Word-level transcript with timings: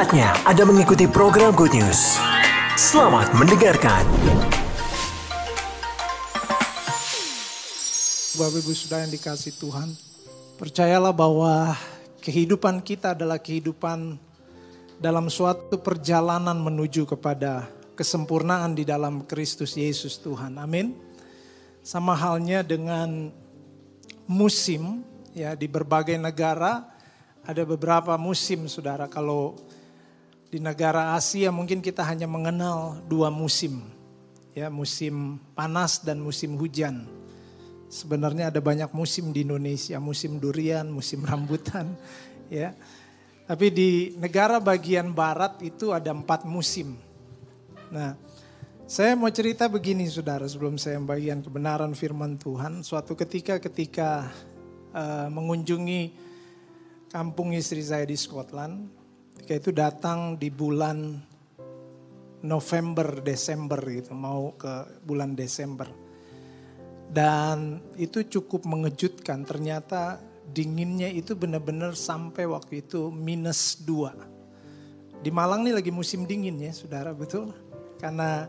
Saatnya 0.00 0.32
Anda 0.48 0.64
mengikuti 0.64 1.04
program 1.04 1.52
Good 1.52 1.76
News. 1.76 2.16
Selamat 2.72 3.36
mendengarkan. 3.36 4.00
Bapak 8.32 8.64
Ibu 8.64 8.72
Saudara 8.72 9.04
yang 9.04 9.12
dikasih 9.12 9.60
Tuhan, 9.60 9.92
percayalah 10.56 11.12
bahwa 11.12 11.76
kehidupan 12.24 12.80
kita 12.80 13.12
adalah 13.12 13.36
kehidupan 13.36 14.16
dalam 14.96 15.28
suatu 15.28 15.76
perjalanan 15.76 16.56
menuju 16.56 17.04
kepada 17.04 17.68
kesempurnaan 17.92 18.72
di 18.72 18.88
dalam 18.88 19.28
Kristus 19.28 19.76
Yesus 19.76 20.16
Tuhan. 20.16 20.56
Amin. 20.56 20.96
Sama 21.84 22.16
halnya 22.16 22.64
dengan 22.64 23.28
musim 24.24 25.04
ya 25.36 25.52
di 25.52 25.68
berbagai 25.68 26.16
negara 26.16 26.88
ada 27.44 27.68
beberapa 27.68 28.16
musim 28.16 28.64
Saudara. 28.64 29.04
Kalau 29.04 29.60
di 30.50 30.58
negara 30.58 31.14
Asia 31.14 31.54
mungkin 31.54 31.78
kita 31.78 32.02
hanya 32.02 32.26
mengenal 32.26 32.98
dua 33.06 33.30
musim. 33.30 33.86
Ya, 34.50 34.66
musim 34.66 35.38
panas 35.54 36.02
dan 36.02 36.18
musim 36.18 36.58
hujan. 36.58 37.06
Sebenarnya 37.86 38.50
ada 38.50 38.58
banyak 38.58 38.90
musim 38.90 39.30
di 39.30 39.46
Indonesia, 39.46 40.02
musim 40.02 40.42
durian, 40.42 40.90
musim 40.90 41.22
rambutan, 41.22 41.94
ya. 42.50 42.74
Tapi 43.46 43.66
di 43.70 43.90
negara 44.18 44.58
bagian 44.58 45.14
barat 45.14 45.62
itu 45.62 45.94
ada 45.94 46.10
empat 46.10 46.46
musim. 46.46 46.98
Nah, 47.90 48.14
saya 48.90 49.14
mau 49.14 49.30
cerita 49.30 49.70
begini 49.70 50.06
saudara 50.10 50.46
sebelum 50.50 50.78
saya 50.78 50.98
membagikan 50.98 51.46
kebenaran 51.46 51.94
firman 51.94 52.34
Tuhan. 52.38 52.82
Suatu 52.82 53.14
ketika 53.14 53.62
ketika 53.62 54.30
uh, 54.94 55.30
mengunjungi 55.30 56.10
kampung 57.10 57.54
istri 57.54 57.82
saya 57.82 58.02
di 58.06 58.18
Scotland, 58.18 58.99
ketika 59.50 59.66
itu 59.66 59.74
datang 59.74 60.38
di 60.38 60.46
bulan 60.46 61.18
November, 62.46 63.18
Desember 63.18 63.82
gitu, 63.82 64.14
mau 64.14 64.54
ke 64.54 65.02
bulan 65.02 65.34
Desember. 65.34 65.90
Dan 67.10 67.82
itu 67.98 68.22
cukup 68.30 68.62
mengejutkan, 68.62 69.42
ternyata 69.42 70.22
dinginnya 70.54 71.10
itu 71.10 71.34
benar-benar 71.34 71.98
sampai 71.98 72.46
waktu 72.46 72.86
itu 72.86 73.10
minus 73.10 73.82
dua. 73.82 74.14
Di 75.18 75.34
Malang 75.34 75.66
nih 75.66 75.82
lagi 75.82 75.90
musim 75.90 76.30
dingin 76.30 76.54
ya 76.62 76.70
saudara, 76.70 77.10
betul? 77.10 77.50
Karena 77.98 78.46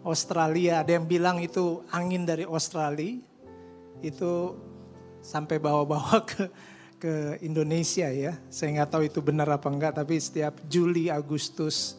Australia, 0.00 0.80
ada 0.80 0.96
yang 0.96 1.04
bilang 1.04 1.44
itu 1.44 1.84
angin 1.92 2.24
dari 2.24 2.48
Australia 2.48 3.20
itu 4.00 4.56
sampai 5.20 5.60
bawa-bawa 5.60 6.24
ke 6.24 6.48
ke 6.98 7.38
Indonesia 7.40 8.10
ya. 8.10 8.36
Saya 8.50 8.82
nggak 8.82 8.90
tahu 8.90 9.02
itu 9.06 9.22
benar 9.22 9.48
apa 9.48 9.70
enggak, 9.70 9.96
tapi 9.96 10.18
setiap 10.18 10.58
Juli 10.66 11.08
Agustus 11.08 11.94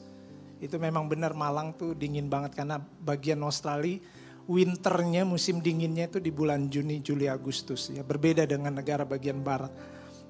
itu 0.60 0.76
memang 0.76 1.08
benar 1.08 1.32
Malang 1.32 1.72
tuh 1.74 1.96
dingin 1.96 2.28
banget 2.28 2.52
karena 2.52 2.84
bagian 3.00 3.40
Australia 3.48 4.04
winternya 4.50 5.24
musim 5.24 5.62
dinginnya 5.62 6.10
itu 6.10 6.18
di 6.18 6.34
bulan 6.34 6.74
Juni, 6.74 7.06
Juli, 7.06 7.30
Agustus 7.30 7.94
ya. 7.94 8.02
Berbeda 8.02 8.50
dengan 8.50 8.74
negara 8.82 9.06
bagian 9.06 9.46
barat. 9.46 9.70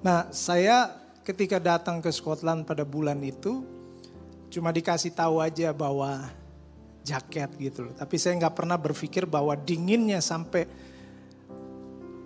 Nah, 0.04 0.28
saya 0.28 0.92
ketika 1.24 1.56
datang 1.56 2.04
ke 2.04 2.12
Scotland 2.12 2.68
pada 2.68 2.84
bulan 2.84 3.16
itu 3.24 3.64
cuma 4.52 4.68
dikasih 4.76 5.16
tahu 5.16 5.40
aja 5.40 5.72
bahwa 5.72 6.28
jaket 7.00 7.48
gitu 7.56 7.88
loh. 7.88 7.94
Tapi 7.96 8.20
saya 8.20 8.36
nggak 8.36 8.56
pernah 8.60 8.76
berpikir 8.76 9.24
bahwa 9.24 9.56
dinginnya 9.56 10.20
sampai 10.20 10.68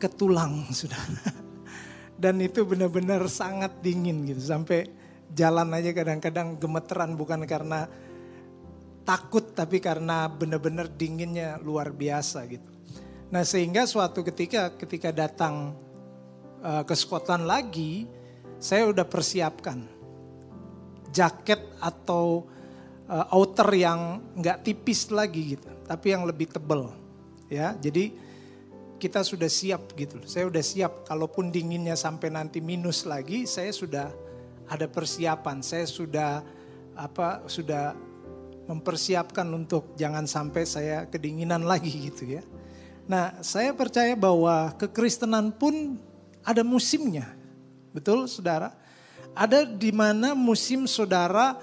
ke 0.02 0.08
tulang 0.10 0.66
sudah. 0.74 0.98
Dan 2.14 2.38
itu 2.38 2.62
benar-benar 2.62 3.26
sangat 3.26 3.82
dingin 3.82 4.22
gitu. 4.28 4.40
Sampai 4.40 4.86
jalan 5.34 5.74
aja 5.74 5.90
kadang-kadang 5.90 6.56
gemeteran 6.62 7.18
bukan 7.18 7.42
karena 7.44 7.90
takut 9.04 9.52
tapi 9.52 9.78
karena 9.84 10.30
benar-benar 10.32 10.88
dinginnya 10.88 11.60
luar 11.60 11.92
biasa 11.92 12.46
gitu. 12.48 12.64
Nah 13.28 13.44
sehingga 13.44 13.84
suatu 13.84 14.24
ketika 14.24 14.72
ketika 14.78 15.12
datang 15.12 15.76
uh, 16.64 16.82
ke 16.86 16.94
Scotland 16.96 17.44
lagi, 17.44 18.08
saya 18.56 18.88
udah 18.88 19.04
persiapkan 19.04 19.84
jaket 21.12 21.60
atau 21.78 22.48
uh, 23.06 23.34
outer 23.36 23.68
yang 23.76 24.24
nggak 24.38 24.64
tipis 24.64 25.12
lagi 25.12 25.58
gitu, 25.58 25.68
tapi 25.84 26.16
yang 26.16 26.24
lebih 26.24 26.48
tebal. 26.48 26.94
Ya, 27.52 27.76
jadi 27.76 28.16
kita 29.04 29.20
sudah 29.20 29.52
siap 29.52 29.92
gitu. 30.00 30.16
Saya 30.24 30.48
sudah 30.48 30.64
siap. 30.64 30.92
Kalaupun 31.04 31.52
dinginnya 31.52 31.92
sampai 31.92 32.32
nanti 32.32 32.64
minus 32.64 33.04
lagi, 33.04 33.44
saya 33.44 33.68
sudah 33.68 34.08
ada 34.64 34.88
persiapan. 34.88 35.60
Saya 35.60 35.84
sudah 35.84 36.40
apa? 36.96 37.44
Sudah 37.44 37.92
mempersiapkan 38.64 39.44
untuk 39.52 39.92
jangan 40.00 40.24
sampai 40.24 40.64
saya 40.64 41.04
kedinginan 41.04 41.68
lagi 41.70 41.92
gitu 42.08 42.40
ya. 42.40 42.42
Nah, 43.04 43.44
saya 43.44 43.76
percaya 43.76 44.16
bahwa 44.16 44.72
kekristenan 44.80 45.52
pun 45.52 46.00
ada 46.40 46.64
musimnya. 46.64 47.28
Betul, 47.92 48.24
Saudara? 48.24 48.72
Ada 49.36 49.68
di 49.68 49.92
mana 49.92 50.32
musim 50.32 50.88
Saudara 50.88 51.60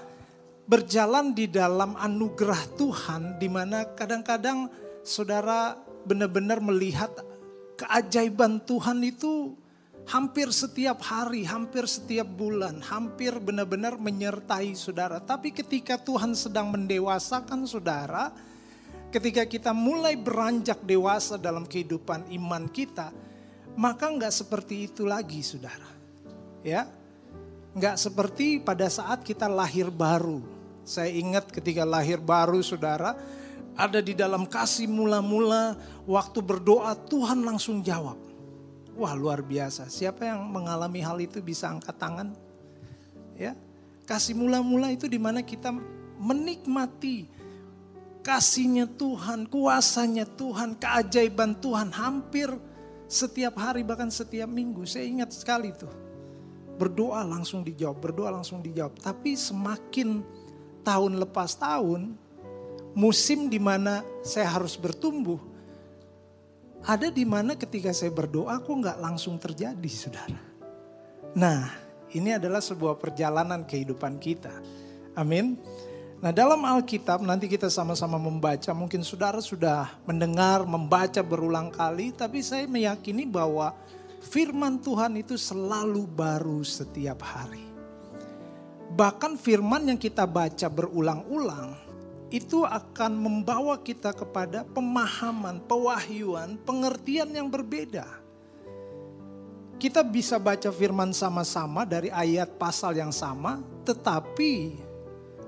berjalan 0.70 1.34
di 1.34 1.50
dalam 1.50 1.98
anugerah 1.98 2.78
Tuhan 2.78 3.42
di 3.42 3.50
mana 3.50 3.82
kadang-kadang 3.98 4.70
saudara 5.02 5.74
benar-benar 6.06 6.62
melihat 6.62 7.10
keajaiban 7.82 8.62
Tuhan 8.62 9.02
itu 9.02 9.58
hampir 10.06 10.50
setiap 10.54 11.02
hari, 11.02 11.42
hampir 11.42 11.86
setiap 11.90 12.26
bulan, 12.26 12.78
hampir 12.82 13.34
benar-benar 13.42 13.98
menyertai 13.98 14.74
saudara. 14.78 15.18
Tapi 15.18 15.50
ketika 15.50 15.98
Tuhan 15.98 16.34
sedang 16.38 16.70
mendewasakan 16.70 17.66
saudara, 17.66 18.30
ketika 19.10 19.42
kita 19.46 19.74
mulai 19.74 20.14
beranjak 20.14 20.78
dewasa 20.86 21.34
dalam 21.34 21.66
kehidupan 21.66 22.30
iman 22.38 22.70
kita, 22.70 23.10
maka 23.74 24.06
nggak 24.06 24.32
seperti 24.32 24.86
itu 24.90 25.02
lagi 25.02 25.42
saudara. 25.42 25.90
Ya, 26.62 26.86
nggak 27.74 27.98
seperti 27.98 28.62
pada 28.62 28.86
saat 28.86 29.26
kita 29.26 29.50
lahir 29.50 29.90
baru. 29.90 30.38
Saya 30.82 31.10
ingat 31.14 31.50
ketika 31.50 31.86
lahir 31.86 32.18
baru 32.18 32.58
saudara, 32.62 33.14
ada 33.72 34.04
di 34.04 34.12
dalam 34.12 34.44
kasih 34.44 34.88
mula-mula 34.88 35.76
waktu 36.04 36.38
berdoa 36.44 36.92
Tuhan 37.08 37.40
langsung 37.44 37.80
jawab. 37.80 38.20
Wah 38.92 39.16
luar 39.16 39.40
biasa. 39.40 39.88
Siapa 39.88 40.28
yang 40.28 40.44
mengalami 40.52 41.00
hal 41.00 41.16
itu 41.20 41.40
bisa 41.40 41.72
angkat 41.72 41.96
tangan? 41.96 42.36
Ya, 43.32 43.56
kasih 44.04 44.36
mula-mula 44.36 44.92
itu 44.92 45.08
di 45.08 45.16
mana 45.16 45.40
kita 45.40 45.72
menikmati 46.20 47.26
kasihnya 48.22 48.86
Tuhan, 48.86 49.50
kuasanya 49.50 50.24
Tuhan, 50.24 50.78
keajaiban 50.78 51.58
Tuhan 51.58 51.90
hampir 51.90 52.48
setiap 53.10 53.58
hari 53.58 53.82
bahkan 53.82 54.08
setiap 54.08 54.46
minggu. 54.48 54.86
Saya 54.86 55.04
ingat 55.04 55.34
sekali 55.34 55.74
tuh. 55.74 55.90
Berdoa 56.78 57.20
langsung 57.26 57.60
dijawab, 57.60 58.00
berdoa 58.00 58.32
langsung 58.32 58.64
dijawab. 58.64 58.96
Tapi 58.96 59.36
semakin 59.36 60.24
tahun 60.86 61.20
lepas 61.20 61.58
tahun, 61.60 62.16
musim 62.92 63.48
di 63.48 63.60
mana 63.60 64.04
saya 64.20 64.48
harus 64.52 64.76
bertumbuh. 64.76 65.40
Ada 66.82 67.14
di 67.14 67.22
mana 67.22 67.54
ketika 67.54 67.94
saya 67.94 68.10
berdoa 68.10 68.58
kok 68.58 68.74
nggak 68.74 68.98
langsung 68.98 69.38
terjadi 69.38 69.90
saudara. 69.90 70.42
Nah 71.38 71.70
ini 72.10 72.34
adalah 72.34 72.58
sebuah 72.58 72.98
perjalanan 72.98 73.62
kehidupan 73.62 74.18
kita. 74.18 74.52
Amin. 75.14 75.56
Nah 76.18 76.34
dalam 76.34 76.58
Alkitab 76.62 77.22
nanti 77.22 77.46
kita 77.46 77.70
sama-sama 77.70 78.18
membaca. 78.18 78.70
Mungkin 78.74 79.06
saudara 79.06 79.38
sudah 79.38 79.94
mendengar, 80.06 80.66
membaca 80.66 81.22
berulang 81.22 81.70
kali. 81.70 82.10
Tapi 82.10 82.42
saya 82.42 82.66
meyakini 82.66 83.30
bahwa 83.30 83.74
firman 84.18 84.82
Tuhan 84.82 85.22
itu 85.22 85.38
selalu 85.38 86.02
baru 86.06 86.66
setiap 86.66 87.22
hari. 87.22 87.62
Bahkan 88.92 89.38
firman 89.38 89.86
yang 89.86 89.98
kita 89.98 90.26
baca 90.26 90.66
berulang-ulang 90.66 91.91
itu 92.32 92.64
akan 92.64 93.12
membawa 93.12 93.76
kita 93.76 94.16
kepada 94.16 94.64
pemahaman, 94.64 95.60
pewahyuan, 95.68 96.56
pengertian 96.64 97.28
yang 97.28 97.52
berbeda. 97.52 98.08
Kita 99.76 100.00
bisa 100.00 100.40
baca 100.40 100.72
firman 100.72 101.12
sama-sama 101.12 101.84
dari 101.84 102.08
ayat 102.08 102.56
pasal 102.56 102.96
yang 102.96 103.12
sama, 103.12 103.60
tetapi 103.84 104.80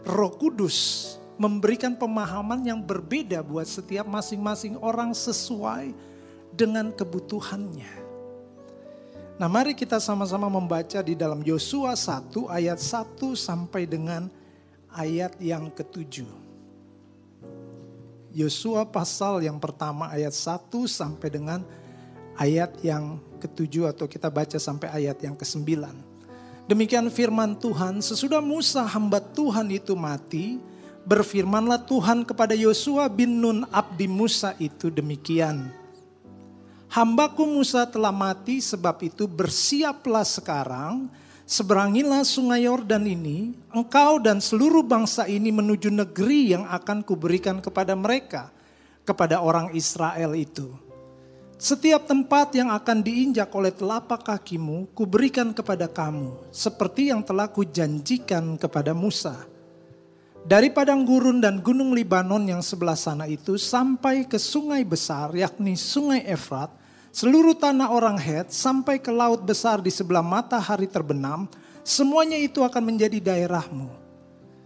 Roh 0.04 0.36
Kudus 0.36 1.16
memberikan 1.40 1.96
pemahaman 1.96 2.60
yang 2.60 2.84
berbeda 2.84 3.40
buat 3.40 3.64
setiap 3.64 4.04
masing-masing 4.04 4.76
orang 4.84 5.16
sesuai 5.16 5.96
dengan 6.52 6.92
kebutuhannya. 6.92 8.04
Nah, 9.34 9.48
mari 9.50 9.75
kita 9.75 9.98
sama-sama 9.98 10.46
membaca 10.46 11.02
di 11.02 11.19
dalam 11.19 11.42
Yosua 11.42 11.96
1 11.96 12.46
ayat 12.52 12.78
1 12.78 13.34
sampai 13.34 13.82
dengan 13.82 14.30
ayat 14.94 15.34
yang 15.42 15.75
ketujuh. 15.75 16.44
Yosua 18.34 18.82
pasal 18.82 19.46
yang 19.46 19.62
pertama 19.62 20.10
ayat 20.10 20.34
1 20.34 20.66
sampai 20.90 21.31
dengan 21.31 21.62
ayat 22.34 22.75
yang 22.82 23.22
ketujuh 23.38 23.94
atau 23.94 24.10
kita 24.10 24.26
baca 24.26 24.58
sampai 24.58 24.90
ayat 24.90 25.22
yang 25.22 25.38
ke-9. 25.38 25.62
Demikian 26.66 27.06
firman 27.14 27.54
Tuhan, 27.54 28.02
sesudah 28.02 28.42
Musa 28.42 28.82
hamba 28.82 29.22
Tuhan 29.22 29.70
itu 29.70 29.94
mati, 29.94 30.58
berfirmanlah 31.06 31.86
Tuhan 31.86 32.26
kepada 32.26 32.56
Yosua 32.58 33.06
bin 33.06 33.38
Nun 33.38 33.69
abdi 33.70 34.10
Musa 34.10 34.56
itu 34.58 34.90
demikian. 34.90 35.70
Hambaku 36.90 37.46
Musa 37.46 37.87
telah 37.87 38.10
mati 38.10 38.58
sebab 38.58 38.98
itu 39.04 39.30
bersiaplah 39.30 40.25
sekarang, 40.26 41.06
seberangilah 41.44 42.25
sungai 42.25 42.64
Yordan 42.69 43.08
ini, 43.08 43.52
engkau 43.73 44.20
dan 44.20 44.41
seluruh 44.41 44.85
bangsa 44.85 45.29
ini 45.29 45.52
menuju 45.52 45.93
negeri 45.93 46.56
yang 46.56 46.69
akan 46.69 47.05
kuberikan 47.05 47.61
kepada 47.62 47.96
mereka, 47.96 48.52
kepada 49.05 49.41
orang 49.41 49.73
Israel 49.76 50.32
itu 50.32 50.85
setiap 51.64 52.05
tempat 52.05 52.52
yang 52.52 52.69
akan 52.69 53.00
diinjak 53.00 53.49
oleh 53.56 53.73
telapak 53.73 54.26
kakimu, 54.26 54.91
kuberikan 54.93 55.55
kepada 55.55 55.88
kamu, 55.88 56.35
seperti 56.52 57.08
yang 57.08 57.25
telah 57.25 57.49
kujanjikan 57.49 58.61
kepada 58.61 58.93
Musa. 58.93 59.49
Dari 60.44 60.69
padang 60.69 61.08
gurun 61.08 61.40
dan 61.40 61.64
gunung 61.64 61.97
Libanon 61.97 62.44
yang 62.44 62.61
sebelah 62.61 62.99
sana 62.99 63.25
itu 63.25 63.56
sampai 63.56 64.29
ke 64.29 64.37
sungai 64.37 64.85
besar, 64.85 65.32
yakni 65.32 65.73
sungai 65.73 66.20
Efrat, 66.29 66.69
seluruh 67.14 67.55
tanah 67.55 67.94
orang 67.94 68.19
Het 68.19 68.50
sampai 68.50 68.99
ke 68.99 69.14
laut 69.14 69.46
besar 69.46 69.78
di 69.78 69.94
sebelah 69.94 70.26
matahari 70.26 70.90
terbenam, 70.90 71.46
semuanya 71.87 72.34
itu 72.34 72.66
akan 72.66 72.82
menjadi 72.82 73.22
daerahmu. 73.22 73.87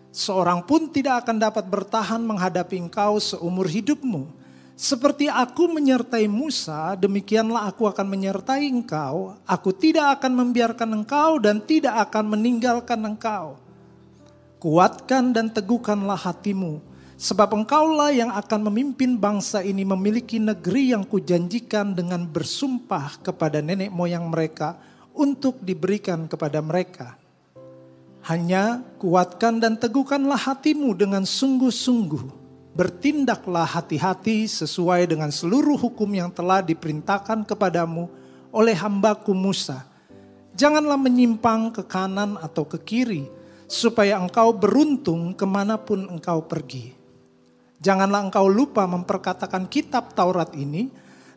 Seorang 0.08 0.64
pun 0.64 0.88
tidak 0.88 1.28
akan 1.28 1.36
dapat 1.36 1.68
bertahan 1.68 2.24
menghadapi 2.24 2.80
engkau 2.80 3.20
seumur 3.20 3.68
hidupmu 3.68 4.38
seperti 4.78 5.26
aku 5.26 5.66
menyertai 5.74 6.30
Musa, 6.30 6.94
demikianlah 6.94 7.66
aku 7.66 7.90
akan 7.90 8.06
menyertai 8.06 8.70
engkau. 8.70 9.34
Aku 9.42 9.74
tidak 9.74 10.22
akan 10.22 10.38
membiarkan 10.38 11.02
engkau 11.02 11.42
dan 11.42 11.58
tidak 11.58 11.98
akan 12.06 12.38
meninggalkan 12.38 13.02
engkau. 13.02 13.58
Kuatkan 14.62 15.34
dan 15.34 15.50
teguhkanlah 15.50 16.14
hatimu, 16.14 16.78
sebab 17.18 17.50
engkaulah 17.58 18.14
yang 18.14 18.30
akan 18.30 18.70
memimpin 18.70 19.18
bangsa 19.18 19.66
ini 19.66 19.82
memiliki 19.82 20.38
negeri 20.38 20.94
yang 20.94 21.02
kujanjikan 21.02 21.98
dengan 21.98 22.22
bersumpah 22.30 23.18
kepada 23.26 23.58
nenek 23.58 23.90
moyang 23.90 24.30
mereka 24.30 24.78
untuk 25.18 25.58
diberikan 25.58 26.30
kepada 26.30 26.62
mereka. 26.62 27.18
Hanya 28.30 28.86
kuatkan 29.02 29.58
dan 29.58 29.74
teguhkanlah 29.74 30.38
hatimu 30.38 30.94
dengan 30.94 31.26
sungguh-sungguh 31.26 32.38
bertindaklah 32.78 33.66
hati-hati 33.66 34.46
sesuai 34.46 35.10
dengan 35.10 35.34
seluruh 35.34 35.74
hukum 35.74 36.06
yang 36.14 36.30
telah 36.30 36.62
diperintahkan 36.62 37.42
kepadamu 37.42 38.06
oleh 38.54 38.78
hambaku 38.78 39.34
Musa. 39.34 39.82
Janganlah 40.54 40.98
menyimpang 40.98 41.74
ke 41.74 41.82
kanan 41.82 42.38
atau 42.38 42.62
ke 42.66 42.78
kiri, 42.78 43.26
supaya 43.66 44.18
engkau 44.18 44.54
beruntung 44.54 45.34
ke 45.34 45.42
mana 45.46 45.74
pun 45.78 46.06
engkau 46.06 46.46
pergi. 46.46 46.97
Janganlah 47.78 48.26
engkau 48.26 48.50
lupa 48.50 48.86
memperkatakan 48.90 49.70
kitab 49.70 50.14
Taurat 50.14 50.50
ini, 50.58 50.90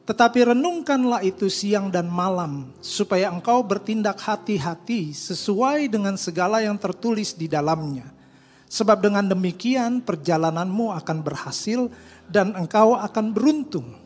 tetapi 0.10 0.54
renungkanlah 0.54 1.22
itu 1.22 1.46
siang 1.48 1.94
dan 1.94 2.10
malam, 2.10 2.74
supaya 2.82 3.30
engkau 3.30 3.62
bertindak 3.62 4.18
hati-hati 4.18 5.14
sesuai 5.14 5.86
dengan 5.88 6.18
segala 6.18 6.66
yang 6.66 6.82
tertulis 6.82 7.38
di 7.38 7.46
dalamnya 7.46 8.22
Sebab 8.72 9.04
dengan 9.04 9.28
demikian 9.28 10.00
perjalananmu 10.00 10.96
akan 10.96 11.18
berhasil 11.20 11.92
dan 12.32 12.56
engkau 12.56 12.96
akan 12.96 13.36
beruntung. 13.36 14.00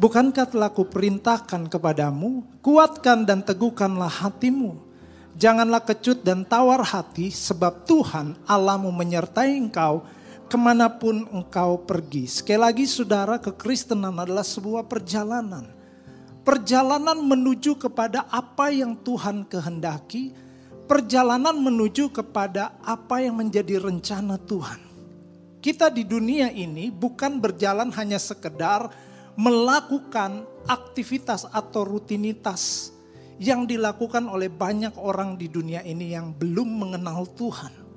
Bukankah 0.00 0.48
telah 0.48 0.72
kuperintahkan 0.72 1.68
kepadamu, 1.68 2.48
kuatkan 2.64 3.28
dan 3.28 3.44
teguhkanlah 3.44 4.08
hatimu. 4.08 4.80
Janganlah 5.36 5.84
kecut 5.84 6.24
dan 6.24 6.48
tawar 6.48 6.80
hati 6.80 7.28
sebab 7.28 7.84
Tuhan 7.84 8.40
Allahmu 8.48 8.88
menyertai 8.88 9.60
engkau 9.60 10.00
ke 10.48 10.56
mana 10.56 10.88
pun 10.88 11.28
engkau 11.28 11.84
pergi. 11.84 12.24
Sekali 12.24 12.56
lagi 12.56 12.84
saudara 12.88 13.36
kekristenan 13.36 14.16
adalah 14.16 14.42
sebuah 14.42 14.88
perjalanan. 14.88 15.68
Perjalanan 16.40 17.20
menuju 17.20 17.76
kepada 17.76 18.24
apa 18.32 18.72
yang 18.72 18.96
Tuhan 19.04 19.44
kehendaki, 19.44 20.32
perjalanan 20.88 21.52
menuju 21.60 22.08
kepada 22.08 22.80
apa 22.80 23.20
yang 23.20 23.36
menjadi 23.36 23.76
rencana 23.76 24.40
Tuhan. 24.40 24.80
Kita 25.60 25.92
di 25.92 26.08
dunia 26.08 26.48
ini 26.48 26.88
bukan 26.88 27.36
berjalan 27.36 27.92
hanya 27.92 28.16
sekedar 28.16 28.88
melakukan 29.36 30.48
aktivitas 30.64 31.44
atau 31.52 31.84
rutinitas 31.84 32.96
yang 33.36 33.68
dilakukan 33.68 34.24
oleh 34.26 34.48
banyak 34.48 34.96
orang 34.96 35.36
di 35.36 35.52
dunia 35.52 35.84
ini 35.84 36.16
yang 36.16 36.32
belum 36.32 36.66
mengenal 36.88 37.28
Tuhan. 37.36 37.87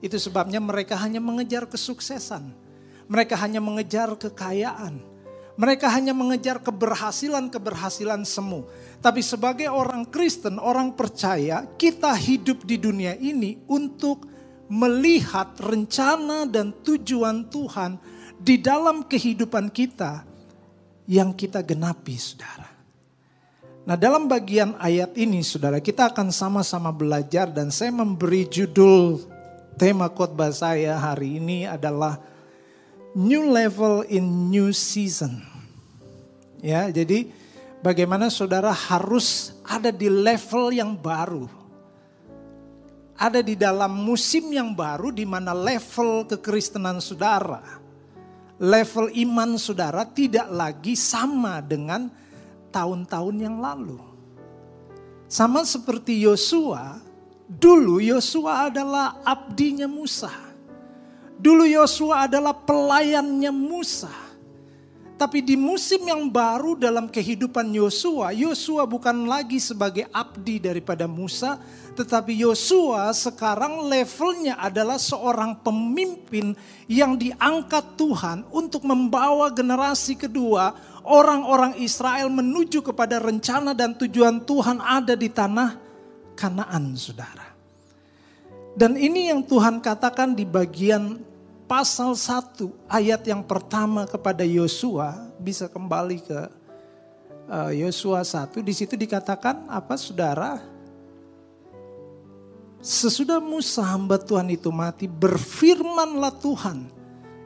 Itu 0.00 0.16
sebabnya 0.16 0.58
mereka 0.58 0.96
hanya 0.96 1.20
mengejar 1.20 1.68
kesuksesan. 1.68 2.52
Mereka 3.06 3.36
hanya 3.36 3.60
mengejar 3.60 4.12
kekayaan 4.16 5.10
mereka 5.60 5.92
hanya 5.92 6.16
mengejar 6.16 6.56
keberhasilan-keberhasilan 6.64 8.24
semu. 8.24 8.64
Tapi 9.04 9.20
sebagai 9.20 9.68
orang 9.68 10.08
Kristen, 10.08 10.56
orang 10.56 10.96
percaya, 10.96 11.68
kita 11.76 12.16
hidup 12.16 12.64
di 12.64 12.80
dunia 12.80 13.12
ini 13.20 13.60
untuk 13.68 14.24
melihat 14.72 15.60
rencana 15.60 16.48
dan 16.48 16.72
tujuan 16.80 17.44
Tuhan 17.52 18.00
di 18.40 18.56
dalam 18.56 19.04
kehidupan 19.04 19.68
kita 19.68 20.24
yang 21.04 21.36
kita 21.36 21.60
genapi, 21.60 22.16
saudara. 22.16 22.72
Nah, 23.84 24.00
dalam 24.00 24.32
bagian 24.32 24.80
ayat 24.80 25.12
ini, 25.20 25.44
saudara, 25.44 25.76
kita 25.84 26.08
akan 26.08 26.32
sama-sama 26.32 26.88
belajar, 26.88 27.52
dan 27.52 27.68
saya 27.68 27.92
memberi 27.92 28.48
judul 28.48 29.20
tema 29.80 30.12
khotbah 30.12 30.52
saya 30.52 31.00
hari 31.00 31.40
ini 31.40 31.64
adalah 31.64 32.20
New 33.16 33.48
Level 33.48 34.04
in 34.12 34.52
New 34.52 34.76
Season. 34.76 35.40
Ya, 36.60 36.92
jadi 36.92 37.32
bagaimana 37.80 38.28
saudara 38.28 38.76
harus 38.76 39.56
ada 39.64 39.88
di 39.88 40.12
level 40.12 40.76
yang 40.76 40.92
baru. 40.92 41.48
Ada 43.16 43.40
di 43.40 43.56
dalam 43.56 44.04
musim 44.04 44.52
yang 44.52 44.76
baru 44.76 45.08
di 45.16 45.24
mana 45.24 45.56
level 45.56 46.28
kekristenan 46.28 47.00
saudara, 47.00 47.64
level 48.60 49.08
iman 49.16 49.56
saudara 49.56 50.04
tidak 50.04 50.48
lagi 50.52 50.92
sama 50.92 51.64
dengan 51.64 52.12
tahun-tahun 52.68 53.36
yang 53.40 53.56
lalu. 53.56 53.96
Sama 55.24 55.64
seperti 55.64 56.20
Yosua, 56.20 57.09
dulu 57.50 57.98
Yosua 57.98 58.70
adalah 58.70 59.18
abdinya 59.26 59.90
Musa. 59.90 60.30
Dulu 61.40 61.66
Yosua 61.66 62.30
adalah 62.30 62.54
pelayannya 62.54 63.50
Musa. 63.50 64.12
Tapi 65.20 65.44
di 65.44 65.52
musim 65.52 66.00
yang 66.08 66.32
baru 66.32 66.80
dalam 66.80 67.04
kehidupan 67.04 67.68
Yosua, 67.76 68.32
Yosua 68.32 68.88
bukan 68.88 69.28
lagi 69.28 69.60
sebagai 69.60 70.08
abdi 70.08 70.56
daripada 70.56 71.04
Musa, 71.04 71.60
tetapi 71.92 72.40
Yosua 72.40 73.12
sekarang 73.12 73.84
levelnya 73.84 74.56
adalah 74.56 74.96
seorang 74.96 75.60
pemimpin 75.60 76.56
yang 76.88 77.20
diangkat 77.20 78.00
Tuhan 78.00 78.48
untuk 78.48 78.88
membawa 78.88 79.52
generasi 79.52 80.16
kedua 80.16 80.72
orang-orang 81.04 81.76
Israel 81.84 82.32
menuju 82.32 82.80
kepada 82.80 83.20
rencana 83.20 83.76
dan 83.76 83.92
tujuan 84.00 84.40
Tuhan 84.40 84.80
ada 84.80 85.12
di 85.12 85.28
tanah 85.28 85.89
Kanaan, 86.40 86.96
Saudara. 86.96 87.52
Dan 88.72 88.96
ini 88.96 89.28
yang 89.28 89.44
Tuhan 89.44 89.84
katakan 89.84 90.32
di 90.32 90.48
bagian 90.48 91.20
pasal 91.68 92.16
1 92.16 92.66
ayat 92.88 93.20
yang 93.28 93.44
pertama 93.44 94.08
kepada 94.08 94.40
Yosua 94.40 95.30
bisa 95.36 95.68
kembali 95.68 96.18
ke 96.24 96.40
eh, 97.46 97.84
Yosua 97.84 98.24
uh, 98.24 98.48
1 98.48 98.58
di 98.64 98.72
situ 98.74 98.98
dikatakan 98.98 99.70
apa 99.70 99.94
Saudara 99.94 100.58
Sesudah 102.80 103.38
Musa 103.44 103.84
hamba 103.84 104.16
Tuhan 104.16 104.48
itu 104.50 104.72
mati 104.72 105.04
berfirmanlah 105.04 106.32
Tuhan 106.40 106.88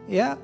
ya 0.07 0.39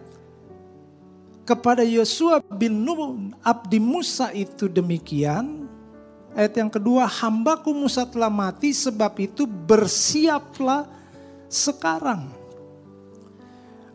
kepada 1.46 1.86
Yosua 1.86 2.42
bin 2.42 2.82
Nun 2.82 3.32
abdi 3.40 3.78
Musa 3.78 4.34
itu 4.34 4.66
demikian 4.66 5.69
ayat 6.34 6.54
yang 6.58 6.70
kedua 6.70 7.06
hambaku 7.06 7.74
Musa 7.74 8.06
telah 8.06 8.30
mati 8.30 8.70
sebab 8.70 9.12
itu 9.18 9.46
bersiaplah 9.46 10.86
sekarang. 11.50 12.30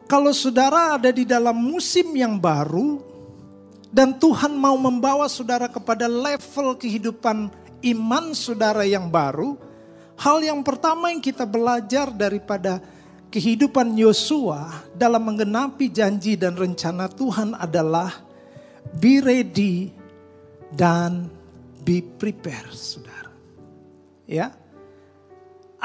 Kalau 0.06 0.30
saudara 0.36 1.00
ada 1.00 1.10
di 1.10 1.26
dalam 1.26 1.58
musim 1.58 2.14
yang 2.14 2.38
baru 2.38 3.02
dan 3.90 4.14
Tuhan 4.14 4.54
mau 4.54 4.78
membawa 4.78 5.26
saudara 5.26 5.66
kepada 5.66 6.06
level 6.06 6.78
kehidupan 6.78 7.50
iman 7.96 8.26
saudara 8.38 8.86
yang 8.86 9.10
baru, 9.10 9.58
hal 10.20 10.44
yang 10.46 10.62
pertama 10.62 11.10
yang 11.10 11.24
kita 11.24 11.48
belajar 11.48 12.14
daripada 12.14 12.84
kehidupan 13.34 13.98
Yosua 13.98 14.86
dalam 14.94 15.26
menggenapi 15.26 15.90
janji 15.90 16.38
dan 16.38 16.54
rencana 16.54 17.10
Tuhan 17.10 17.58
adalah 17.58 18.14
be 18.96 19.20
ready 19.20 19.90
dan 20.70 21.28
be 21.86 22.02
prepared, 22.02 22.74
saudara. 22.74 23.30
Ya, 24.26 24.58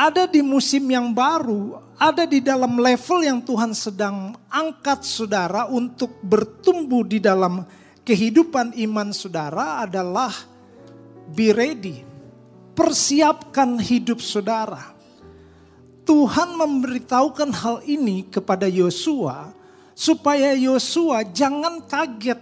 ada 0.01 0.25
di 0.25 0.41
musim 0.41 0.89
yang 0.89 1.13
baru, 1.13 1.77
ada 2.01 2.25
di 2.25 2.41
dalam 2.41 2.81
level 2.81 3.21
yang 3.21 3.45
Tuhan 3.45 3.77
sedang 3.77 4.33
angkat 4.49 5.05
saudara 5.05 5.69
untuk 5.69 6.17
bertumbuh 6.25 7.05
di 7.05 7.21
dalam 7.21 7.61
kehidupan 8.01 8.73
iman 8.81 9.13
saudara 9.13 9.85
adalah 9.85 10.33
be 11.29 11.53
ready. 11.53 12.01
Persiapkan 12.73 13.77
hidup 13.77 14.25
saudara. 14.25 14.97
Tuhan 16.09 16.57
memberitahukan 16.57 17.53
hal 17.53 17.85
ini 17.85 18.25
kepada 18.25 18.65
Yosua 18.65 19.53
supaya 19.93 20.57
Yosua 20.57 21.29
jangan 21.29 21.85
kaget 21.85 22.41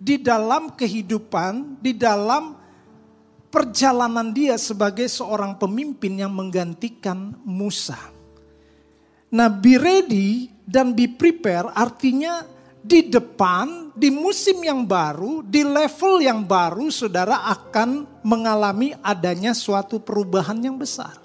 di 0.00 0.16
dalam 0.16 0.72
kehidupan, 0.72 1.76
di 1.84 1.92
dalam 1.92 2.59
perjalanan 3.50 4.30
dia 4.30 4.54
sebagai 4.56 5.10
seorang 5.10 5.58
pemimpin 5.58 6.22
yang 6.22 6.32
menggantikan 6.32 7.34
Musa. 7.42 7.98
Nah, 9.30 9.50
be 9.50 9.78
ready 9.78 10.50
dan 10.62 10.94
be 10.94 11.10
prepare 11.10 11.70
artinya 11.74 12.46
di 12.80 13.12
depan, 13.12 13.92
di 13.92 14.08
musim 14.08 14.64
yang 14.64 14.88
baru, 14.88 15.44
di 15.44 15.60
level 15.60 16.24
yang 16.24 16.46
baru, 16.48 16.88
saudara 16.88 17.44
akan 17.52 18.22
mengalami 18.24 18.96
adanya 19.04 19.52
suatu 19.52 20.00
perubahan 20.00 20.56
yang 20.64 20.80
besar. 20.80 21.20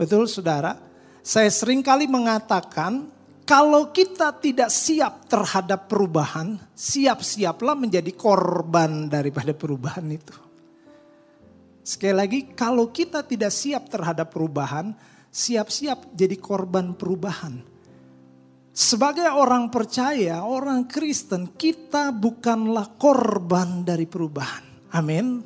Betul 0.00 0.24
saudara? 0.26 0.80
Saya 1.20 1.52
sering 1.52 1.84
kali 1.84 2.08
mengatakan 2.08 3.12
kalau 3.44 3.92
kita 3.92 4.32
tidak 4.40 4.72
siap 4.72 5.28
terhadap 5.28 5.90
perubahan, 5.90 6.56
siap-siaplah 6.72 7.76
menjadi 7.76 8.08
korban 8.16 9.12
daripada 9.12 9.52
perubahan 9.52 10.08
itu. 10.08 10.49
Sekali 11.80 12.14
lagi, 12.14 12.40
kalau 12.52 12.92
kita 12.92 13.24
tidak 13.24 13.50
siap 13.50 13.88
terhadap 13.88 14.28
perubahan, 14.28 14.92
siap-siap 15.32 16.12
jadi 16.12 16.36
korban 16.36 16.92
perubahan. 16.92 17.64
Sebagai 18.70 19.26
orang 19.32 19.68
percaya, 19.72 20.46
orang 20.46 20.86
Kristen, 20.86 21.52
kita 21.56 22.14
bukanlah 22.14 22.94
korban 23.00 23.82
dari 23.82 24.06
perubahan. 24.06 24.92
Amin. 24.94 25.42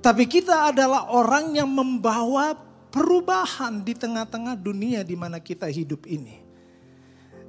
Tapi 0.00 0.24
kita 0.28 0.72
adalah 0.72 1.12
orang 1.12 1.56
yang 1.56 1.68
membawa 1.68 2.56
perubahan 2.92 3.82
di 3.82 3.96
tengah-tengah 3.96 4.54
dunia 4.54 5.02
di 5.02 5.16
mana 5.16 5.40
kita 5.40 5.66
hidup 5.66 6.06
ini. 6.06 6.44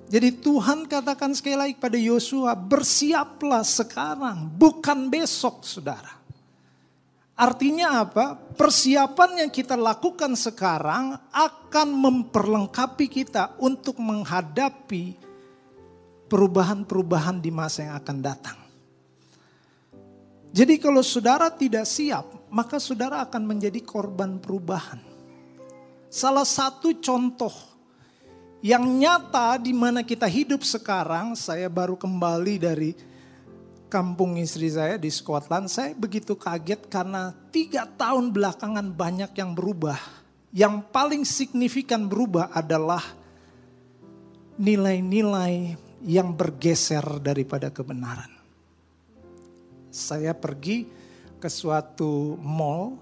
Jadi 0.06 0.38
Tuhan 0.38 0.86
katakan 0.86 1.34
sekali 1.34 1.58
lagi 1.58 1.76
pada 1.78 1.98
Yosua, 1.98 2.54
bersiaplah 2.54 3.66
sekarang, 3.66 4.50
bukan 4.54 5.10
besok 5.10 5.66
saudara. 5.66 6.25
Artinya 7.36 8.08
apa? 8.08 8.40
Persiapan 8.56 9.44
yang 9.44 9.52
kita 9.52 9.76
lakukan 9.76 10.40
sekarang 10.40 11.20
akan 11.36 11.88
memperlengkapi 11.92 13.12
kita 13.12 13.60
untuk 13.60 14.00
menghadapi 14.00 15.20
perubahan-perubahan 16.32 17.44
di 17.44 17.52
masa 17.52 17.92
yang 17.92 17.96
akan 18.00 18.18
datang. 18.24 18.58
Jadi 20.56 20.80
kalau 20.80 21.04
saudara 21.04 21.52
tidak 21.52 21.84
siap, 21.84 22.48
maka 22.48 22.80
saudara 22.80 23.20
akan 23.28 23.44
menjadi 23.44 23.84
korban 23.84 24.40
perubahan. 24.40 25.04
Salah 26.08 26.48
satu 26.48 26.96
contoh 27.04 27.52
yang 28.64 28.88
nyata 28.88 29.60
di 29.60 29.76
mana 29.76 30.00
kita 30.00 30.24
hidup 30.24 30.64
sekarang, 30.64 31.36
saya 31.36 31.68
baru 31.68 32.00
kembali 32.00 32.56
dari 32.56 32.96
kampung 33.88 34.36
istri 34.38 34.70
saya 34.70 34.98
di 35.00 35.10
Scotland. 35.10 35.70
Saya 35.70 35.94
begitu 35.96 36.36
kaget 36.36 36.90
karena 36.90 37.34
tiga 37.50 37.86
tahun 37.86 38.34
belakangan 38.34 38.92
banyak 38.94 39.32
yang 39.38 39.54
berubah. 39.54 39.98
Yang 40.56 40.88
paling 40.90 41.24
signifikan 41.28 42.08
berubah 42.08 42.52
adalah 42.56 43.04
nilai-nilai 44.56 45.76
yang 46.06 46.32
bergeser 46.32 47.04
daripada 47.20 47.74
kebenaran. 47.74 48.32
Saya 49.92 50.32
pergi 50.32 50.88
ke 51.40 51.50
suatu 51.52 52.40
mall, 52.40 52.96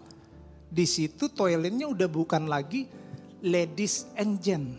di 0.74 0.90
situ 0.90 1.30
toiletnya 1.30 1.86
udah 1.86 2.10
bukan 2.10 2.50
lagi 2.50 2.90
ladies 3.46 4.10
and 4.18 4.42
gent. 4.42 4.74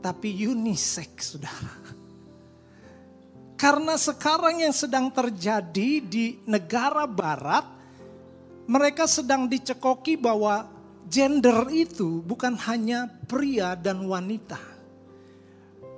Tapi 0.00 0.32
unisex 0.48 1.36
sudah. 1.36 1.52
Karena 3.60 4.00
sekarang 4.00 4.64
yang 4.64 4.72
sedang 4.72 5.12
terjadi 5.12 6.00
di 6.00 6.40
negara 6.48 7.04
barat, 7.04 7.68
mereka 8.64 9.04
sedang 9.04 9.44
dicekoki 9.44 10.16
bahwa 10.16 10.64
gender 11.04 11.68
itu 11.68 12.24
bukan 12.24 12.56
hanya 12.56 13.04
pria 13.28 13.76
dan 13.76 14.08
wanita. 14.08 14.56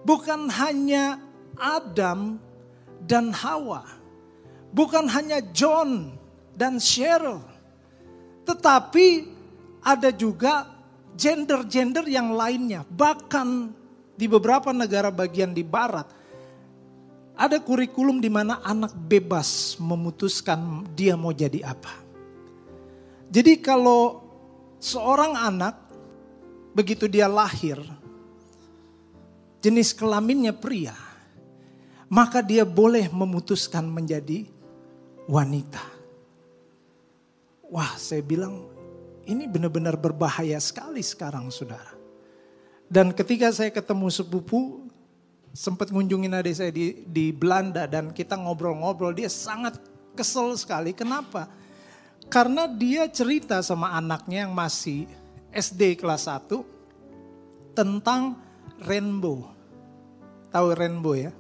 Bukan 0.03 0.51
hanya 0.51 1.23
Adam 1.55 2.43
dan 3.07 3.31
Hawa. 3.31 3.87
Bukan 4.75 5.07
hanya 5.07 5.39
John 5.55 6.19
dan 6.59 6.83
Cheryl. 6.83 7.47
Tetapi 8.43 9.07
ada 9.87 10.11
juga 10.11 10.67
gender-gender 11.15 12.11
yang 12.11 12.35
lainnya. 12.35 12.83
Bahkan 12.91 13.71
di 14.19 14.27
beberapa 14.27 14.75
negara 14.75 15.15
bagian 15.15 15.55
di 15.55 15.63
barat, 15.63 16.22
ada 17.37 17.57
kurikulum 17.59 18.21
di 18.21 18.29
mana 18.29 18.61
anak 18.61 18.93
bebas 18.95 19.81
memutuskan 19.81 20.85
dia 20.93 21.17
mau 21.17 21.33
jadi 21.33 21.65
apa. 21.65 22.03
Jadi 23.33 23.57
kalau 23.65 24.21
seorang 24.77 25.33
anak 25.33 25.75
begitu 26.77 27.09
dia 27.09 27.25
lahir, 27.25 27.81
jenis 29.65 29.97
kelaminnya 29.97 30.53
pria, 30.53 30.93
maka 32.13 32.45
dia 32.45 32.69
boleh 32.69 33.09
memutuskan 33.09 33.89
menjadi 33.89 34.45
wanita. 35.25 35.81
Wah, 37.73 37.97
saya 37.97 38.21
bilang 38.21 38.69
ini 39.25 39.49
benar-benar 39.49 39.97
berbahaya 39.97 40.61
sekali 40.61 41.01
sekarang 41.01 41.49
saudara. 41.49 41.97
Dan 42.93 43.17
ketika 43.17 43.49
saya 43.49 43.73
ketemu 43.73 44.13
sepupu, 44.13 44.92
sempat 45.53 45.93
ngunjungin 45.93 46.33
adik 46.33 46.57
saya 46.57 46.73
di, 46.73 47.05
di 47.07 47.31
Belanda 47.31 47.85
dan 47.85 48.11
kita 48.11 48.37
ngobrol-ngobrol, 48.37 49.13
dia 49.13 49.29
sangat 49.29 49.79
kesel 50.17 50.57
sekali. 50.57 50.97
Kenapa? 50.97 51.49
Karena 52.33 52.65
dia 52.67 53.09
cerita 53.09 53.61
sama 53.61 53.93
anaknya 53.93 54.49
yang 54.49 54.53
masih 54.57 55.05
SD 55.53 56.01
kelas 56.01 56.29
1 56.29 57.77
tentang 57.77 58.41
rainbow. 58.83 59.53
Tahu 60.49 60.67
rainbow 60.73 61.15
ya? 61.17 61.33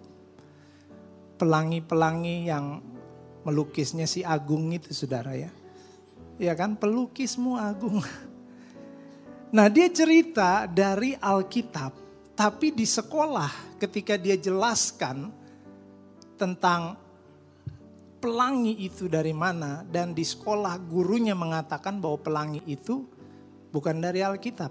Pelangi-pelangi 1.40 2.48
yang 2.48 2.84
melukisnya 3.42 4.06
si 4.06 4.22
Agung 4.22 4.70
itu 4.70 4.94
saudara 4.94 5.34
ya 5.34 5.50
ya 6.42 6.58
kan 6.58 6.74
pelukismu 6.74 7.54
agung. 7.54 8.02
Nah 9.52 9.68
dia 9.68 9.84
cerita 9.92 10.64
dari 10.64 11.12
Alkitab, 11.12 11.92
tapi 12.32 12.72
di 12.72 12.88
sekolah 12.88 13.76
ketika 13.76 14.16
dia 14.16 14.36
jelaskan 14.40 15.28
tentang 16.40 16.96
pelangi 18.22 18.86
itu 18.86 19.10
dari 19.10 19.34
mana 19.34 19.82
dan 19.82 20.14
di 20.14 20.22
sekolah 20.22 20.78
gurunya 20.86 21.34
mengatakan 21.34 21.98
bahwa 21.98 22.18
pelangi 22.22 22.62
itu 22.70 23.02
bukan 23.74 23.98
dari 23.98 24.22
Alkitab. 24.22 24.70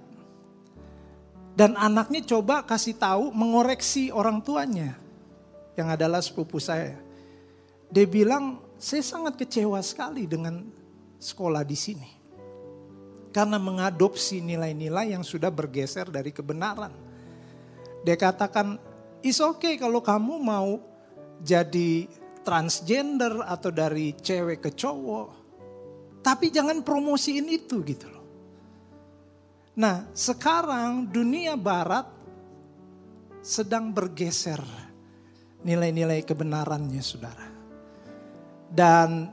Dan 1.51 1.75
anaknya 1.75 2.23
coba 2.23 2.63
kasih 2.63 2.95
tahu 2.95 3.35
mengoreksi 3.35 4.07
orang 4.07 4.39
tuanya 4.39 4.95
yang 5.75 5.91
adalah 5.91 6.23
sepupu 6.23 6.63
saya. 6.63 6.95
Dia 7.91 8.07
bilang, 8.07 8.63
saya 8.79 9.03
sangat 9.03 9.35
kecewa 9.35 9.83
sekali 9.83 10.23
dengan 10.23 10.63
sekolah 11.19 11.67
di 11.67 11.75
sini. 11.75 12.09
Karena 13.35 13.59
mengadopsi 13.59 14.39
nilai-nilai 14.39 15.11
yang 15.11 15.27
sudah 15.27 15.51
bergeser 15.51 16.07
dari 16.07 16.31
kebenaran. 16.31 17.10
Dia 18.01 18.17
katakan, 18.17 18.81
is 19.21 19.37
okay 19.37 19.77
kalau 19.77 20.01
kamu 20.01 20.41
mau 20.41 20.81
jadi 21.41 22.09
transgender 22.41 23.45
atau 23.45 23.69
dari 23.69 24.13
cewek 24.17 24.69
ke 24.69 24.71
cowok. 24.73 25.27
Tapi 26.21 26.53
jangan 26.53 26.85
promosiin 26.85 27.49
itu 27.49 27.81
gitu 27.81 28.05
loh. 28.09 28.25
Nah 29.77 30.05
sekarang 30.13 31.09
dunia 31.09 31.57
barat 31.57 32.05
sedang 33.41 33.89
bergeser 33.89 34.61
nilai-nilai 35.65 36.21
kebenarannya 36.21 37.01
saudara. 37.01 37.49
Dan 38.69 39.29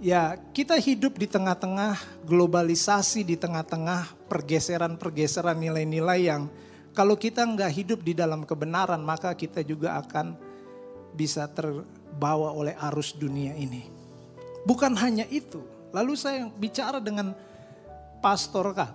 ya 0.00 0.36
kita 0.52 0.80
hidup 0.80 1.20
di 1.20 1.28
tengah-tengah 1.28 2.24
globalisasi, 2.24 3.24
di 3.24 3.36
tengah-tengah 3.36 4.28
pergeseran-pergeseran 4.32 5.60
nilai-nilai 5.60 6.20
yang 6.24 6.48
kalau 6.90 7.14
kita 7.14 7.46
nggak 7.46 7.70
hidup 7.70 8.00
di 8.02 8.12
dalam 8.16 8.42
kebenaran 8.42 9.00
maka 9.02 9.30
kita 9.34 9.62
juga 9.62 9.98
akan 10.02 10.34
bisa 11.14 11.46
terbawa 11.50 12.54
oleh 12.54 12.74
arus 12.90 13.14
dunia 13.14 13.54
ini. 13.54 13.86
Bukan 14.66 14.92
hanya 14.98 15.24
itu, 15.30 15.62
lalu 15.90 16.14
saya 16.14 16.46
bicara 16.52 17.00
dengan 17.00 17.32
pastor 18.20 18.76
kak, 18.76 18.92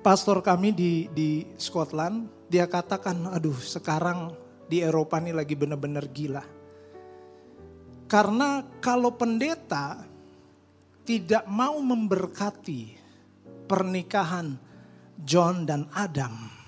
pastor 0.00 0.40
kami 0.40 0.70
di 0.70 0.92
di 1.10 1.44
Scotland, 1.58 2.30
dia 2.46 2.70
katakan, 2.70 3.32
aduh 3.32 3.58
sekarang 3.58 4.32
di 4.70 4.80
Eropa 4.80 5.18
ini 5.18 5.34
lagi 5.34 5.58
benar-benar 5.58 6.06
gila. 6.08 6.44
Karena 8.06 8.60
kalau 8.78 9.16
pendeta 9.16 10.04
tidak 11.02 11.48
mau 11.48 11.80
memberkati 11.80 13.00
pernikahan 13.66 14.54
John 15.18 15.64
dan 15.64 15.88
Adam, 15.96 16.61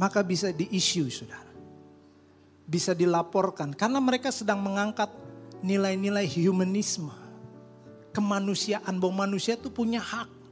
maka 0.00 0.20
bisa 0.24 0.52
di-issue 0.52 1.08
saudara. 1.08 1.50
Bisa 2.68 2.94
dilaporkan 2.96 3.74
karena 3.74 3.98
mereka 3.98 4.30
sedang 4.30 4.62
mengangkat 4.62 5.10
nilai-nilai 5.60 6.28
humanisme. 6.42 7.12
Kemanusiaan 8.12 9.00
bahwa 9.00 9.24
manusia 9.24 9.56
itu 9.56 9.72
punya 9.72 9.96
hak 9.96 10.42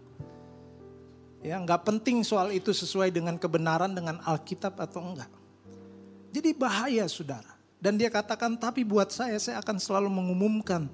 Ya, 1.41 1.57
nggak 1.57 1.89
penting 1.89 2.21
soal 2.21 2.53
itu 2.53 2.69
sesuai 2.69 3.09
dengan 3.09 3.41
kebenaran 3.41 3.97
dengan 3.97 4.21
Alkitab 4.21 4.77
atau 4.77 5.01
enggak. 5.01 5.33
Jadi 6.31 6.53
bahaya 6.53 7.09
saudara. 7.09 7.57
Dan 7.81 7.97
dia 7.97 8.13
katakan, 8.13 8.61
tapi 8.61 8.85
buat 8.85 9.09
saya, 9.09 9.41
saya 9.41 9.57
akan 9.65 9.81
selalu 9.81 10.13
mengumumkan 10.13 10.85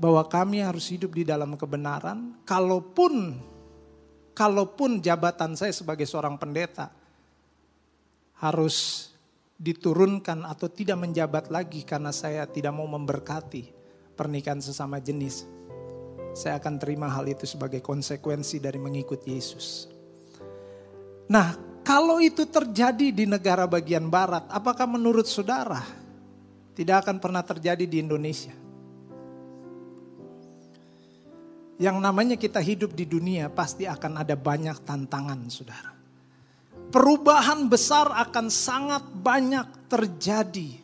bahwa 0.00 0.24
kami 0.24 0.64
harus 0.64 0.88
hidup 0.88 1.12
di 1.12 1.28
dalam 1.28 1.52
kebenaran. 1.60 2.32
Kalaupun, 2.48 3.36
kalaupun 4.32 5.04
jabatan 5.04 5.52
saya 5.60 5.76
sebagai 5.76 6.08
seorang 6.08 6.40
pendeta 6.40 6.88
harus 8.40 9.08
diturunkan 9.56 10.44
atau 10.44 10.68
tidak 10.68 11.00
menjabat 11.00 11.48
lagi 11.48 11.80
karena 11.84 12.12
saya 12.12 12.44
tidak 12.44 12.76
mau 12.76 12.84
memberkati 12.84 13.72
pernikahan 14.12 14.60
sesama 14.60 15.00
jenis 15.00 15.56
saya 16.36 16.60
akan 16.60 16.76
terima 16.76 17.08
hal 17.08 17.24
itu 17.24 17.48
sebagai 17.48 17.80
konsekuensi 17.80 18.60
dari 18.60 18.76
mengikuti 18.76 19.32
Yesus. 19.32 19.88
Nah, 21.32 21.56
kalau 21.80 22.20
itu 22.20 22.44
terjadi 22.44 23.08
di 23.08 23.24
negara 23.24 23.64
bagian 23.64 24.12
barat, 24.12 24.44
apakah 24.52 24.84
menurut 24.84 25.24
saudara 25.24 25.80
tidak 26.76 27.08
akan 27.08 27.16
pernah 27.24 27.40
terjadi 27.40 27.88
di 27.88 28.04
Indonesia? 28.04 28.52
Yang 31.80 31.96
namanya 32.04 32.36
kita 32.36 32.60
hidup 32.60 32.92
di 32.92 33.08
dunia 33.08 33.48
pasti 33.48 33.88
akan 33.88 34.20
ada 34.20 34.36
banyak 34.36 34.76
tantangan, 34.84 35.40
saudara. 35.48 35.95
Perubahan 36.90 37.66
besar 37.66 38.08
akan 38.14 38.46
sangat 38.46 39.02
banyak 39.10 39.90
terjadi. 39.90 40.78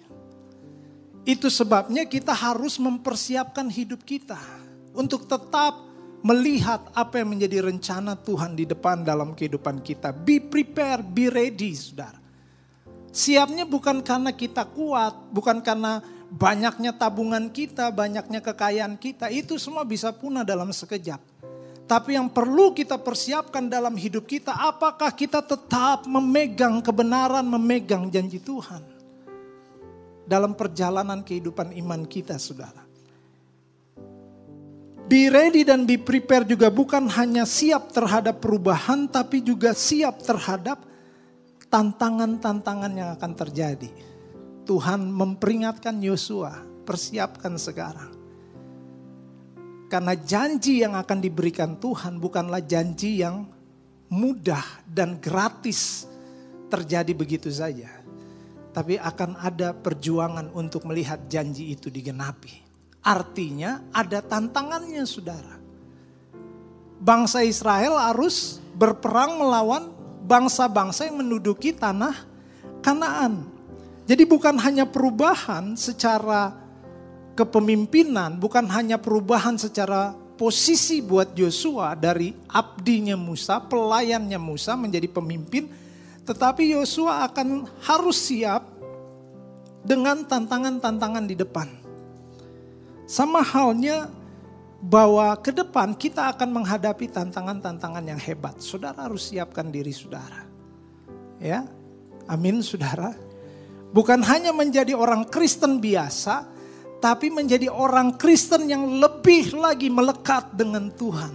Itu 1.22 1.46
sebabnya 1.46 2.10
kita 2.10 2.34
harus 2.34 2.82
mempersiapkan 2.82 3.70
hidup 3.70 4.02
kita 4.02 4.38
untuk 4.98 5.30
tetap 5.30 5.78
melihat 6.22 6.82
apa 6.94 7.22
yang 7.22 7.34
menjadi 7.34 7.66
rencana 7.66 8.18
Tuhan 8.18 8.54
di 8.58 8.66
depan 8.66 9.06
dalam 9.06 9.34
kehidupan 9.34 9.82
kita. 9.82 10.10
Be 10.10 10.42
prepared, 10.42 11.06
be 11.10 11.30
ready, 11.30 11.74
saudara. 11.74 12.18
Siapnya 13.12 13.68
bukan 13.68 14.00
karena 14.00 14.32
kita 14.32 14.66
kuat, 14.72 15.14
bukan 15.30 15.60
karena 15.60 16.00
banyaknya 16.32 16.96
tabungan 16.96 17.52
kita, 17.52 17.92
banyaknya 17.92 18.40
kekayaan 18.40 18.96
kita. 18.96 19.28
Itu 19.28 19.60
semua 19.60 19.84
bisa 19.84 20.10
punah 20.16 20.42
dalam 20.42 20.72
sekejap. 20.72 21.20
Tapi 21.92 22.16
yang 22.16 22.32
perlu 22.32 22.72
kita 22.72 22.96
persiapkan 22.96 23.68
dalam 23.68 23.92
hidup 24.00 24.24
kita, 24.24 24.56
apakah 24.56 25.12
kita 25.12 25.44
tetap 25.44 26.08
memegang 26.08 26.80
kebenaran, 26.80 27.44
memegang 27.44 28.08
janji 28.08 28.40
Tuhan. 28.40 28.80
Dalam 30.24 30.56
perjalanan 30.56 31.20
kehidupan 31.20 31.76
iman 31.84 32.08
kita, 32.08 32.40
saudara. 32.40 32.80
Be 35.04 35.28
ready 35.28 35.68
dan 35.68 35.84
be 35.84 36.00
prepared 36.00 36.48
juga 36.48 36.72
bukan 36.72 37.12
hanya 37.12 37.44
siap 37.44 37.92
terhadap 37.92 38.40
perubahan, 38.40 39.04
tapi 39.04 39.44
juga 39.44 39.76
siap 39.76 40.24
terhadap 40.24 40.80
tantangan-tantangan 41.68 42.92
yang 42.96 43.12
akan 43.20 43.32
terjadi. 43.36 43.92
Tuhan 44.64 45.12
memperingatkan 45.12 46.00
Yosua, 46.00 46.56
persiapkan 46.88 47.60
sekarang. 47.60 48.21
Karena 49.92 50.16
janji 50.16 50.80
yang 50.80 50.96
akan 50.96 51.20
diberikan 51.20 51.76
Tuhan 51.76 52.16
bukanlah 52.16 52.64
janji 52.64 53.20
yang 53.20 53.44
mudah 54.08 54.64
dan 54.88 55.20
gratis 55.20 56.08
terjadi 56.72 57.12
begitu 57.12 57.52
saja. 57.52 57.92
Tapi 58.72 58.96
akan 58.96 59.36
ada 59.36 59.76
perjuangan 59.76 60.48
untuk 60.56 60.88
melihat 60.88 61.28
janji 61.28 61.76
itu 61.76 61.92
digenapi. 61.92 62.64
Artinya 63.04 63.92
ada 63.92 64.24
tantangannya 64.24 65.04
saudara. 65.04 65.60
Bangsa 66.96 67.44
Israel 67.44 68.00
harus 68.00 68.64
berperang 68.72 69.44
melawan 69.44 69.92
bangsa-bangsa 70.24 71.04
yang 71.04 71.20
menduduki 71.20 71.76
tanah 71.76 72.16
Kanaan. 72.80 73.44
Jadi 74.08 74.24
bukan 74.24 74.56
hanya 74.56 74.88
perubahan 74.88 75.76
secara 75.76 76.61
kepemimpinan, 77.32 78.36
bukan 78.36 78.68
hanya 78.68 79.00
perubahan 79.00 79.56
secara 79.56 80.12
posisi 80.36 81.00
buat 81.00 81.32
Yosua 81.38 81.94
dari 81.94 82.34
abdinya 82.50 83.14
Musa, 83.14 83.62
pelayannya 83.62 84.40
Musa 84.40 84.74
menjadi 84.74 85.06
pemimpin, 85.06 85.70
tetapi 86.26 86.74
Yosua 86.74 87.30
akan 87.30 87.68
harus 87.84 88.18
siap 88.18 88.66
dengan 89.82 90.22
tantangan-tantangan 90.26 91.24
di 91.26 91.36
depan. 91.38 91.68
Sama 93.06 93.42
halnya 93.42 94.08
bahwa 94.82 95.30
ke 95.38 95.54
depan 95.54 95.94
kita 95.94 96.34
akan 96.34 96.62
menghadapi 96.62 97.06
tantangan-tantangan 97.06 98.02
yang 98.02 98.18
hebat. 98.18 98.58
Saudara 98.58 99.06
harus 99.06 99.30
siapkan 99.30 99.70
diri 99.70 99.94
saudara. 99.94 100.42
Ya, 101.38 101.66
amin 102.26 102.62
saudara. 102.66 103.14
Bukan 103.94 104.24
hanya 104.26 104.50
menjadi 104.50 104.96
orang 104.96 105.28
Kristen 105.28 105.78
biasa, 105.78 106.48
tapi 107.02 107.34
menjadi 107.34 107.66
orang 107.66 108.14
Kristen 108.14 108.70
yang 108.70 109.02
lebih 109.02 109.58
lagi 109.58 109.90
melekat 109.90 110.54
dengan 110.54 110.86
Tuhan. 110.94 111.34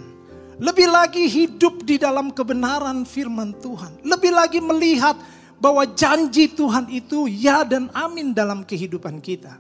Lebih 0.64 0.88
lagi 0.88 1.28
hidup 1.28 1.84
di 1.84 2.00
dalam 2.00 2.32
kebenaran 2.32 3.04
firman 3.04 3.52
Tuhan. 3.60 4.00
Lebih 4.02 4.32
lagi 4.32 4.64
melihat 4.64 5.20
bahwa 5.60 5.84
janji 5.84 6.48
Tuhan 6.48 6.88
itu 6.88 7.28
ya 7.28 7.68
dan 7.68 7.92
amin 7.92 8.32
dalam 8.32 8.64
kehidupan 8.64 9.20
kita. 9.20 9.60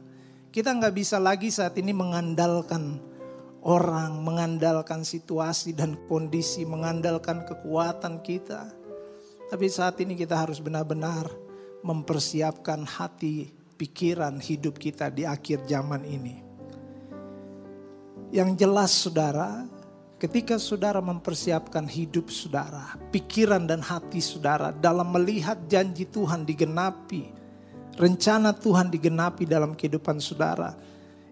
Kita 0.49 0.73
nggak 0.73 0.95
bisa 0.95 1.19
lagi 1.19 1.51
saat 1.51 1.75
ini 1.77 1.91
mengandalkan 1.91 2.97
orang, 3.67 4.23
mengandalkan 4.23 5.03
situasi 5.03 5.75
dan 5.75 5.99
kondisi, 6.07 6.63
mengandalkan 6.63 7.43
kekuatan 7.43 8.23
kita. 8.23 8.71
Tapi 9.51 9.67
saat 9.67 9.99
ini 10.01 10.15
kita 10.15 10.39
harus 10.39 10.63
benar-benar 10.63 11.29
mempersiapkan 11.85 12.87
hati, 12.87 13.53
pikiran, 13.77 14.41
hidup 14.41 14.81
kita 14.81 15.13
di 15.13 15.23
akhir 15.23 15.69
zaman 15.69 16.01
ini. 16.03 16.41
Yang 18.33 18.49
jelas 18.59 18.91
saudara, 18.91 19.63
ketika 20.19 20.57
saudara 20.57 20.99
mempersiapkan 20.99 21.85
hidup 21.87 22.27
saudara, 22.33 22.97
pikiran 23.13 23.69
dan 23.69 23.79
hati 23.79 24.19
saudara 24.19 24.73
dalam 24.73 25.13
melihat 25.13 25.55
janji 25.69 26.03
Tuhan 26.09 26.43
digenapi, 26.43 27.31
rencana 27.95 28.51
Tuhan 28.51 28.91
digenapi 28.91 29.47
dalam 29.47 29.77
kehidupan 29.77 30.19
saudara. 30.19 30.75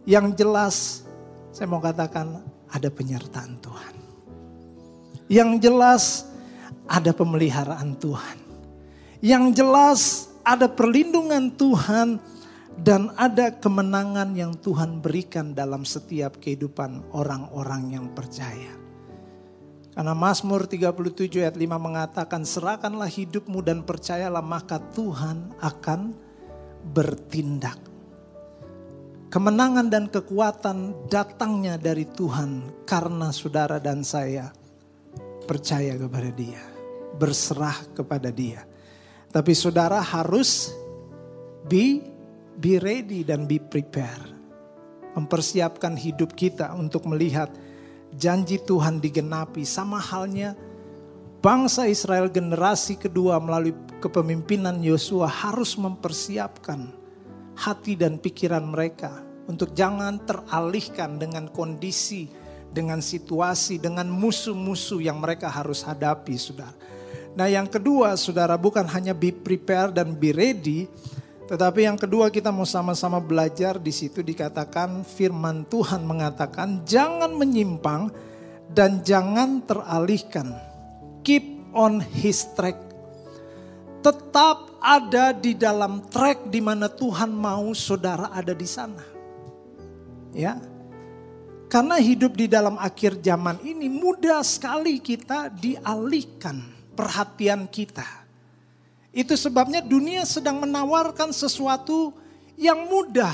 Yang 0.05 0.45
jelas 0.45 0.75
saya 1.55 1.71
mau 1.71 1.79
katakan 1.79 2.43
ada 2.67 2.89
penyertaan 2.91 3.55
Tuhan. 3.63 3.95
Yang 5.31 5.51
jelas 5.63 6.03
ada 6.86 7.15
pemeliharaan 7.15 7.97
Tuhan. 7.97 8.38
Yang 9.23 9.45
jelas 9.58 10.01
ada 10.45 10.69
perlindungan 10.69 11.49
Tuhan 11.55 12.21
dan 12.75 13.15
ada 13.15 13.55
kemenangan 13.55 14.35
yang 14.35 14.51
Tuhan 14.59 14.99
berikan 14.99 15.55
dalam 15.55 15.88
setiap 15.88 16.43
kehidupan 16.43 17.15
orang-orang 17.15 17.95
yang 17.95 18.07
percaya. 18.11 18.75
Karena 19.95 20.11
Mazmur 20.11 20.67
37 20.67 21.39
ayat 21.39 21.55
5 21.55 21.79
mengatakan, 21.79 22.43
serahkanlah 22.43 23.07
hidupmu 23.07 23.63
dan 23.63 23.79
percayalah 23.88 24.43
maka 24.43 24.75
Tuhan 24.91 25.55
akan 25.63 26.11
bertindak. 26.91 27.79
Kemenangan 29.31 29.88
dan 29.88 30.11
kekuatan 30.11 31.07
datangnya 31.07 31.79
dari 31.79 32.03
Tuhan 32.11 32.83
karena 32.83 33.31
saudara 33.31 33.79
dan 33.79 34.03
saya 34.03 34.51
percaya 35.47 35.95
kepada 35.95 36.29
Dia, 36.31 36.63
berserah 37.15 37.88
kepada 37.95 38.31
Dia. 38.35 38.67
Tapi 39.31 39.51
saudara 39.55 40.03
harus 40.03 40.71
be 41.67 42.14
be 42.60 42.80
ready 42.80 43.24
dan 43.24 43.46
be 43.46 43.60
prepare. 43.60 44.34
Mempersiapkan 45.15 45.96
hidup 45.96 46.36
kita 46.36 46.76
untuk 46.76 47.08
melihat 47.08 47.48
janji 48.15 48.60
Tuhan 48.60 49.00
digenapi 49.00 49.63
sama 49.63 50.00
halnya 50.00 50.56
bangsa 51.39 51.88
Israel 51.88 52.28
generasi 52.28 53.00
kedua 53.00 53.39
melalui 53.39 53.72
kepemimpinan 54.04 54.84
Yosua 54.84 55.28
harus 55.28 55.80
mempersiapkan 55.80 56.91
hati 57.56 57.96
dan 57.96 58.20
pikiran 58.20 58.68
mereka 58.68 59.24
untuk 59.48 59.72
jangan 59.72 60.20
teralihkan 60.28 61.15
dengan 61.15 61.48
kondisi 61.48 62.28
dengan 62.76 63.00
situasi, 63.00 63.80
dengan 63.80 64.12
musuh-musuh 64.12 65.00
yang 65.00 65.24
mereka 65.24 65.48
harus 65.48 65.80
hadapi, 65.88 66.36
saudara. 66.36 66.76
Nah, 67.32 67.48
yang 67.48 67.72
kedua, 67.72 68.20
saudara, 68.20 68.60
bukan 68.60 68.84
hanya 68.91 69.15
be 69.15 69.32
prepare 69.32 69.96
dan 69.96 70.12
be 70.12 70.36
ready, 70.36 70.91
tetapi 71.45 71.86
yang 71.86 71.93
kedua 71.93 72.34
kita 72.34 72.49
mau 72.49 72.65
sama-sama 72.65 73.21
belajar 73.21 73.77
di 73.77 73.93
situ 73.93 74.25
dikatakan 74.25 75.05
firman 75.05 75.62
Tuhan 75.69 76.01
mengatakan 76.01 76.81
jangan 76.89 77.38
menyimpang 77.38 78.10
dan 78.73 79.05
jangan 79.05 79.62
teralihkan. 79.62 80.58
Keep 81.21 81.69
on 81.77 82.01
his 82.01 82.49
track. 82.58 82.81
Tetap 84.01 84.77
ada 84.81 85.34
di 85.34 85.53
dalam 85.53 86.05
track 86.10 86.49
di 86.49 86.62
mana 86.62 86.89
Tuhan 86.89 87.29
mau 87.29 87.73
saudara 87.77 88.34
ada 88.34 88.53
di 88.53 88.65
sana. 88.65 89.01
Ya, 90.34 90.58
karena 91.69 91.97
hidup 92.01 92.38
di 92.38 92.45
dalam 92.45 92.77
akhir 92.77 93.21
zaman 93.21 93.62
ini 93.62 93.89
mudah 93.89 94.41
sekali 94.41 94.97
kita 94.97 95.49
dialihkan 95.53 96.62
perhatian 96.93 97.69
kita. 97.69 98.24
Itu 99.15 99.39
sebabnya 99.39 99.80
dunia 99.80 100.28
sedang 100.28 100.60
menawarkan 100.60 101.32
sesuatu 101.32 102.12
yang 102.60 102.84
mudah. 102.91 103.32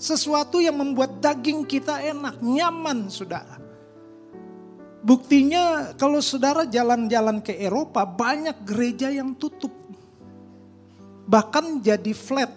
Sesuatu 0.00 0.64
yang 0.64 0.80
membuat 0.80 1.20
daging 1.20 1.68
kita 1.68 2.00
enak, 2.00 2.40
nyaman 2.40 3.12
saudara. 3.12 3.60
Buktinya 5.04 5.92
kalau 5.92 6.24
saudara 6.24 6.64
jalan-jalan 6.64 7.44
ke 7.44 7.52
Eropa 7.52 8.08
banyak 8.08 8.64
gereja 8.64 9.12
yang 9.12 9.36
tutup. 9.36 9.70
Bahkan 11.28 11.84
jadi 11.84 12.12
flat. 12.16 12.48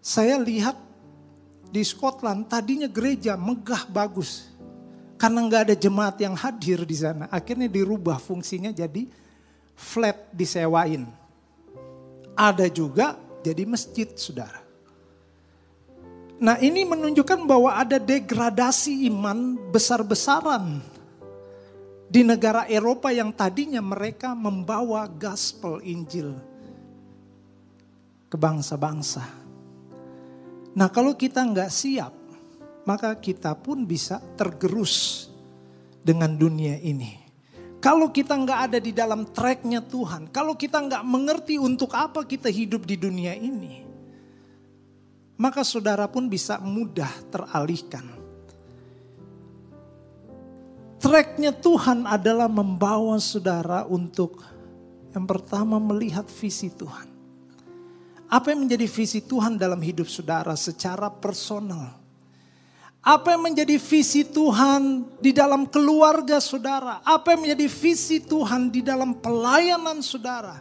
Saya 0.00 0.40
lihat 0.40 0.80
di 1.68 1.84
Scotland 1.84 2.48
tadinya 2.48 2.88
gereja 2.88 3.36
megah 3.36 3.84
bagus. 3.92 4.48
Karena 5.20 5.44
nggak 5.44 5.62
ada 5.68 5.76
jemaat 5.76 6.16
yang 6.24 6.32
hadir 6.32 6.88
di 6.88 6.96
sana. 6.96 7.28
Akhirnya 7.28 7.68
dirubah 7.68 8.16
fungsinya 8.16 8.72
jadi 8.72 9.25
flat 9.76 10.32
disewain. 10.32 11.04
Ada 12.32 12.66
juga 12.72 13.20
jadi 13.44 13.62
masjid 13.68 14.08
saudara. 14.16 14.64
Nah 16.36 16.60
ini 16.60 16.84
menunjukkan 16.84 17.48
bahwa 17.48 17.72
ada 17.72 17.96
degradasi 17.96 19.08
iman 19.08 19.56
besar-besaran 19.72 20.84
di 22.12 22.20
negara 22.20 22.68
Eropa 22.68 23.08
yang 23.08 23.32
tadinya 23.32 23.80
mereka 23.80 24.36
membawa 24.36 25.08
gospel 25.08 25.80
Injil 25.80 26.36
ke 28.28 28.36
bangsa-bangsa. 28.36 29.24
Nah 30.76 30.88
kalau 30.92 31.16
kita 31.16 31.40
nggak 31.40 31.72
siap, 31.72 32.12
maka 32.84 33.16
kita 33.16 33.56
pun 33.56 33.88
bisa 33.88 34.20
tergerus 34.36 35.26
dengan 36.04 36.36
dunia 36.36 36.76
ini. 36.84 37.25
Kalau 37.86 38.10
kita 38.10 38.34
nggak 38.34 38.60
ada 38.66 38.78
di 38.82 38.90
dalam 38.90 39.30
tracknya 39.30 39.78
Tuhan, 39.78 40.34
kalau 40.34 40.58
kita 40.58 40.82
nggak 40.82 41.06
mengerti 41.06 41.54
untuk 41.54 41.94
apa 41.94 42.26
kita 42.26 42.50
hidup 42.50 42.82
di 42.82 42.98
dunia 42.98 43.30
ini, 43.38 43.86
maka 45.38 45.62
saudara 45.62 46.10
pun 46.10 46.26
bisa 46.26 46.58
mudah 46.58 47.14
teralihkan. 47.30 48.02
Tracknya 50.98 51.54
Tuhan 51.54 52.10
adalah 52.10 52.50
membawa 52.50 53.22
saudara 53.22 53.86
untuk 53.86 54.42
yang 55.14 55.22
pertama 55.22 55.78
melihat 55.78 56.26
visi 56.26 56.74
Tuhan. 56.74 57.06
Apa 58.26 58.50
yang 58.50 58.66
menjadi 58.66 58.90
visi 58.90 59.22
Tuhan 59.22 59.62
dalam 59.62 59.78
hidup 59.78 60.10
saudara 60.10 60.58
secara 60.58 61.06
personal? 61.06 62.05
Apa 63.06 63.38
yang 63.38 63.46
menjadi 63.46 63.78
visi 63.78 64.26
Tuhan 64.26 65.06
di 65.22 65.30
dalam 65.30 65.62
keluarga 65.70 66.42
saudara? 66.42 66.98
Apa 67.06 67.38
yang 67.38 67.46
menjadi 67.46 67.70
visi 67.70 68.18
Tuhan 68.18 68.66
di 68.66 68.82
dalam 68.82 69.14
pelayanan 69.22 70.02
saudara? 70.02 70.58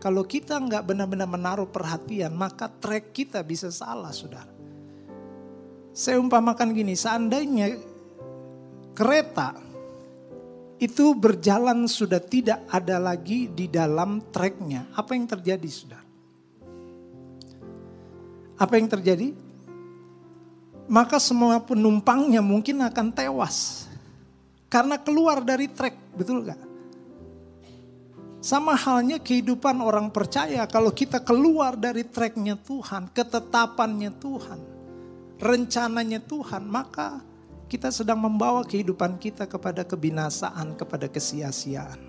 Kalau 0.00 0.24
kita 0.24 0.56
nggak 0.56 0.80
benar-benar 0.80 1.28
menaruh 1.28 1.68
perhatian, 1.68 2.32
maka 2.32 2.72
track 2.72 3.12
kita 3.12 3.44
bisa 3.44 3.68
salah, 3.68 4.16
saudara. 4.16 4.48
Saya 5.92 6.16
umpamakan 6.24 6.72
gini, 6.72 6.96
seandainya 6.96 7.76
kereta 8.96 9.52
itu 10.80 11.12
berjalan 11.12 11.84
sudah 11.84 12.18
tidak 12.18 12.64
ada 12.72 12.96
lagi 12.96 13.52
di 13.52 13.68
dalam 13.68 14.24
tracknya, 14.32 14.88
apa 14.96 15.12
yang 15.12 15.28
terjadi, 15.28 15.68
saudara? 15.68 16.08
Apa 18.56 18.80
yang 18.80 18.88
terjadi? 18.88 19.41
Maka 20.92 21.16
semua 21.16 21.56
penumpangnya 21.56 22.44
mungkin 22.44 22.84
akan 22.84 23.08
tewas. 23.16 23.88
Karena 24.68 25.00
keluar 25.00 25.40
dari 25.40 25.72
trek, 25.72 25.96
betul 26.12 26.44
gak? 26.44 26.60
Sama 28.44 28.76
halnya 28.76 29.16
kehidupan 29.16 29.80
orang 29.80 30.12
percaya 30.12 30.68
kalau 30.68 30.92
kita 30.92 31.24
keluar 31.24 31.80
dari 31.80 32.04
treknya 32.04 32.60
Tuhan, 32.60 33.08
ketetapannya 33.08 34.10
Tuhan, 34.20 34.60
rencananya 35.40 36.20
Tuhan, 36.20 36.66
maka 36.68 37.22
kita 37.72 37.88
sedang 37.88 38.20
membawa 38.20 38.60
kehidupan 38.66 39.16
kita 39.16 39.48
kepada 39.48 39.88
kebinasaan, 39.88 40.76
kepada 40.76 41.08
kesia-siaan. 41.08 42.00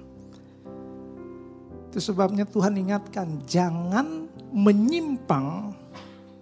Itu 1.87 2.01
sebabnya 2.01 2.43
Tuhan 2.49 2.75
ingatkan, 2.81 3.45
jangan 3.47 4.27
menyimpang 4.51 5.77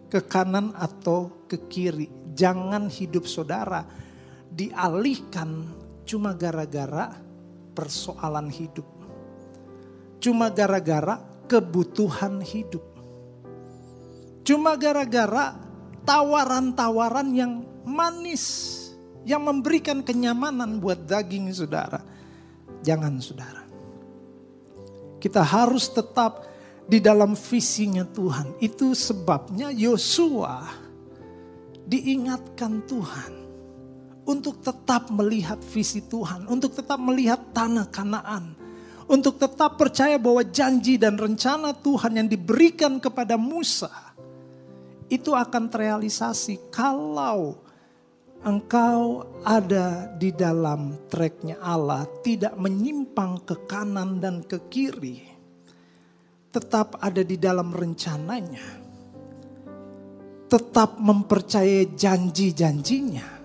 ke 0.08 0.24
kanan 0.24 0.72
atau 0.76 1.32
ke 1.52 1.60
kiri. 1.68 2.21
Jangan 2.32 2.88
hidup 2.88 3.28
saudara 3.28 3.84
dialihkan 4.52 5.68
cuma 6.04 6.36
gara-gara 6.36 7.16
persoalan 7.72 8.52
hidup. 8.52 8.88
Cuma 10.22 10.52
gara-gara 10.52 11.18
kebutuhan 11.48 12.44
hidup. 12.44 12.84
Cuma 14.46 14.76
gara-gara 14.76 15.58
tawaran-tawaran 16.06 17.32
yang 17.34 17.54
manis. 17.88 18.78
Yang 19.22 19.42
memberikan 19.54 20.02
kenyamanan 20.02 20.82
buat 20.82 21.06
daging 21.06 21.54
saudara. 21.54 22.02
Jangan 22.82 23.22
saudara. 23.22 23.62
Kita 25.22 25.46
harus 25.46 25.94
tetap 25.94 26.50
di 26.90 26.98
dalam 26.98 27.38
visinya 27.38 28.02
Tuhan. 28.02 28.58
Itu 28.58 28.98
sebabnya 28.98 29.70
Yosua 29.70 30.66
diingatkan 31.86 32.86
Tuhan 32.86 33.34
untuk 34.26 34.62
tetap 34.62 35.10
melihat 35.10 35.58
visi 35.74 36.06
Tuhan, 36.06 36.46
untuk 36.48 36.78
tetap 36.78 37.02
melihat 37.02 37.42
tanah 37.52 37.90
Kanaan, 37.90 38.54
untuk 39.10 39.42
tetap 39.42 39.76
percaya 39.76 40.16
bahwa 40.22 40.46
janji 40.46 40.96
dan 40.96 41.18
rencana 41.18 41.74
Tuhan 41.74 42.22
yang 42.22 42.28
diberikan 42.30 43.02
kepada 43.02 43.36
Musa 43.36 43.92
itu 45.12 45.36
akan 45.36 45.68
terrealisasi 45.68 46.72
kalau 46.72 47.60
engkau 48.42 49.28
ada 49.44 50.08
di 50.16 50.32
dalam 50.32 50.96
treknya 51.12 51.60
Allah, 51.60 52.08
tidak 52.24 52.56
menyimpang 52.56 53.44
ke 53.44 53.56
kanan 53.68 54.24
dan 54.24 54.42
ke 54.48 54.58
kiri 54.72 55.32
tetap 56.52 57.00
ada 57.00 57.24
di 57.24 57.40
dalam 57.40 57.72
rencananya. 57.72 58.81
Tetap 60.52 61.00
mempercayai 61.00 61.96
janji-janjinya. 61.96 63.40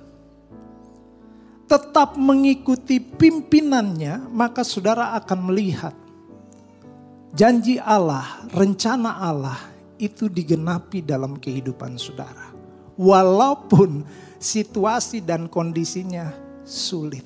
Tetap 1.71 2.19
mengikuti 2.19 2.99
pimpinannya, 2.99 4.27
maka 4.35 4.67
saudara 4.67 5.15
akan 5.15 5.39
melihat 5.47 5.95
janji 7.31 7.79
Allah, 7.79 8.43
rencana 8.51 9.23
Allah 9.23 9.59
itu 10.03 10.27
digenapi 10.27 11.07
dalam 11.07 11.39
kehidupan 11.39 11.95
saudara. 11.95 12.51
Walaupun 12.99 14.03
situasi 14.43 15.23
dan 15.23 15.47
kondisinya 15.47 16.33
sulit. 16.67 17.25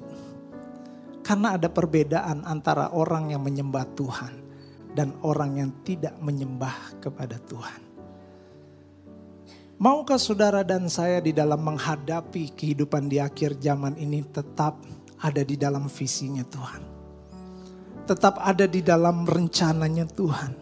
Karena 1.25 1.57
ada 1.57 1.73
perbedaan 1.73 2.43
antara 2.45 2.91
orang 2.91 3.33
yang 3.33 3.41
menyembah 3.41 3.87
Tuhan 3.97 4.35
dan 4.93 5.15
orang 5.23 5.57
yang 5.57 5.71
tidak 5.87 6.19
menyembah 6.19 6.99
kepada 6.99 7.39
Tuhan. 7.39 7.90
Maukah 9.81 10.21
saudara 10.21 10.61
dan 10.61 10.93
saya 10.93 11.25
di 11.25 11.33
dalam 11.33 11.65
menghadapi 11.65 12.53
kehidupan 12.53 13.09
di 13.09 13.17
akhir 13.17 13.57
zaman 13.65 13.97
ini 13.97 14.21
tetap 14.29 14.77
ada 15.17 15.41
di 15.41 15.57
dalam 15.57 15.89
visinya 15.89 16.45
Tuhan. 16.45 16.85
Tetap 18.05 18.45
ada 18.45 18.69
di 18.69 18.85
dalam 18.85 19.25
rencananya 19.25 20.05
Tuhan. 20.05 20.53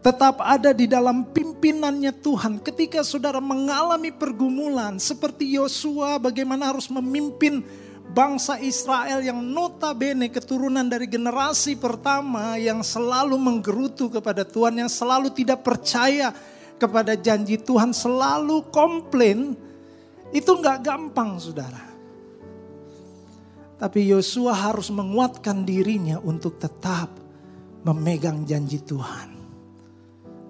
Tetap 0.00 0.40
ada 0.40 0.72
di 0.72 0.88
dalam 0.88 1.28
pimpinannya 1.28 2.08
Tuhan. 2.24 2.64
Ketika 2.64 3.04
saudara 3.04 3.36
mengalami 3.36 4.08
pergumulan 4.16 4.96
seperti 4.96 5.44
Yosua 5.52 6.16
bagaimana 6.16 6.72
harus 6.72 6.88
memimpin 6.88 7.60
bangsa 8.16 8.56
Israel 8.64 9.20
yang 9.20 9.44
notabene 9.44 10.32
keturunan 10.32 10.88
dari 10.88 11.04
generasi 11.04 11.76
pertama 11.76 12.56
yang 12.56 12.80
selalu 12.80 13.36
menggerutu 13.36 14.08
kepada 14.08 14.40
Tuhan, 14.40 14.80
yang 14.80 14.88
selalu 14.88 15.36
tidak 15.36 15.60
percaya 15.60 16.32
kepada 16.78 17.18
janji 17.18 17.58
Tuhan, 17.58 17.90
selalu 17.90 18.70
komplain, 18.70 19.58
itu 20.30 20.50
nggak 20.54 20.86
gampang 20.86 21.36
saudara. 21.36 21.84
Tapi 23.78 24.10
Yosua 24.10 24.54
harus 24.54 24.90
menguatkan 24.90 25.62
dirinya 25.62 26.18
untuk 26.18 26.58
tetap 26.58 27.14
memegang 27.86 28.42
janji 28.42 28.82
Tuhan. 28.82 29.38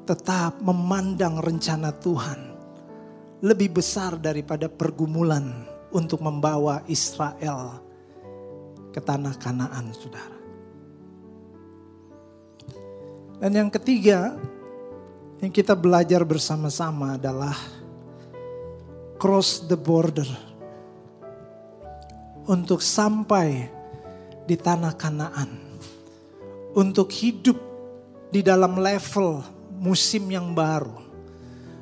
Tetap 0.09 0.65
memandang 0.65 1.37
rencana 1.37 1.93
Tuhan 1.93 2.41
lebih 3.45 3.77
besar 3.77 4.17
daripada 4.17 4.67
pergumulan 4.73 5.69
untuk 5.93 6.25
membawa 6.25 6.81
Israel 6.89 7.85
ke 8.91 9.01
tanah 9.05 9.37
Kanaan, 9.37 9.93
Saudara. 9.93 10.39
Dan 13.39 13.53
yang 13.55 13.71
ketiga 13.71 14.35
yang 15.39 15.55
kita 15.55 15.79
belajar 15.79 16.27
bersama-sama 16.27 17.15
adalah 17.15 17.55
cross 19.19 19.63
the 19.67 19.79
border 19.79 20.27
untuk 22.49 22.83
sampai 22.83 23.71
di 24.49 24.57
tanah 24.57 24.97
Kanaan, 24.97 25.51
untuk 26.73 27.13
hidup 27.13 27.59
di 28.33 28.41
dalam 28.41 28.81
level 28.81 29.45
musim 29.79 30.27
yang 30.33 30.57
baru, 30.57 30.97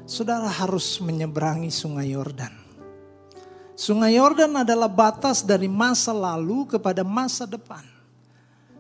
saudara 0.05 0.51
harus 0.51 0.99
menyeberangi 0.99 1.71
Sungai 1.71 2.13
Yordan. 2.13 2.53
Sungai 3.77 4.17
Yordan 4.17 4.67
adalah 4.67 4.89
batas 4.89 5.45
dari 5.45 5.69
masa 5.69 6.11
lalu 6.11 6.65
kepada 6.67 7.05
masa 7.05 7.45
depan. 7.45 7.85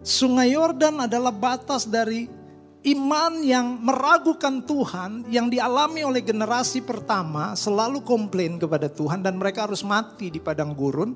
Sungai 0.01 0.57
Yordan 0.57 1.05
adalah 1.05 1.33
batas 1.33 1.85
dari 1.85 2.29
iman 2.87 3.42
yang 3.42 3.83
meragukan 3.83 4.62
Tuhan 4.62 5.27
yang 5.27 5.51
dialami 5.51 6.07
oleh 6.07 6.22
generasi 6.22 6.87
pertama 6.87 7.59
selalu 7.59 8.07
komplain 8.07 8.62
kepada 8.62 8.87
Tuhan 8.87 9.27
dan 9.27 9.35
mereka 9.35 9.66
harus 9.66 9.83
mati 9.83 10.31
di 10.31 10.38
padang 10.38 10.70
gurun 10.70 11.11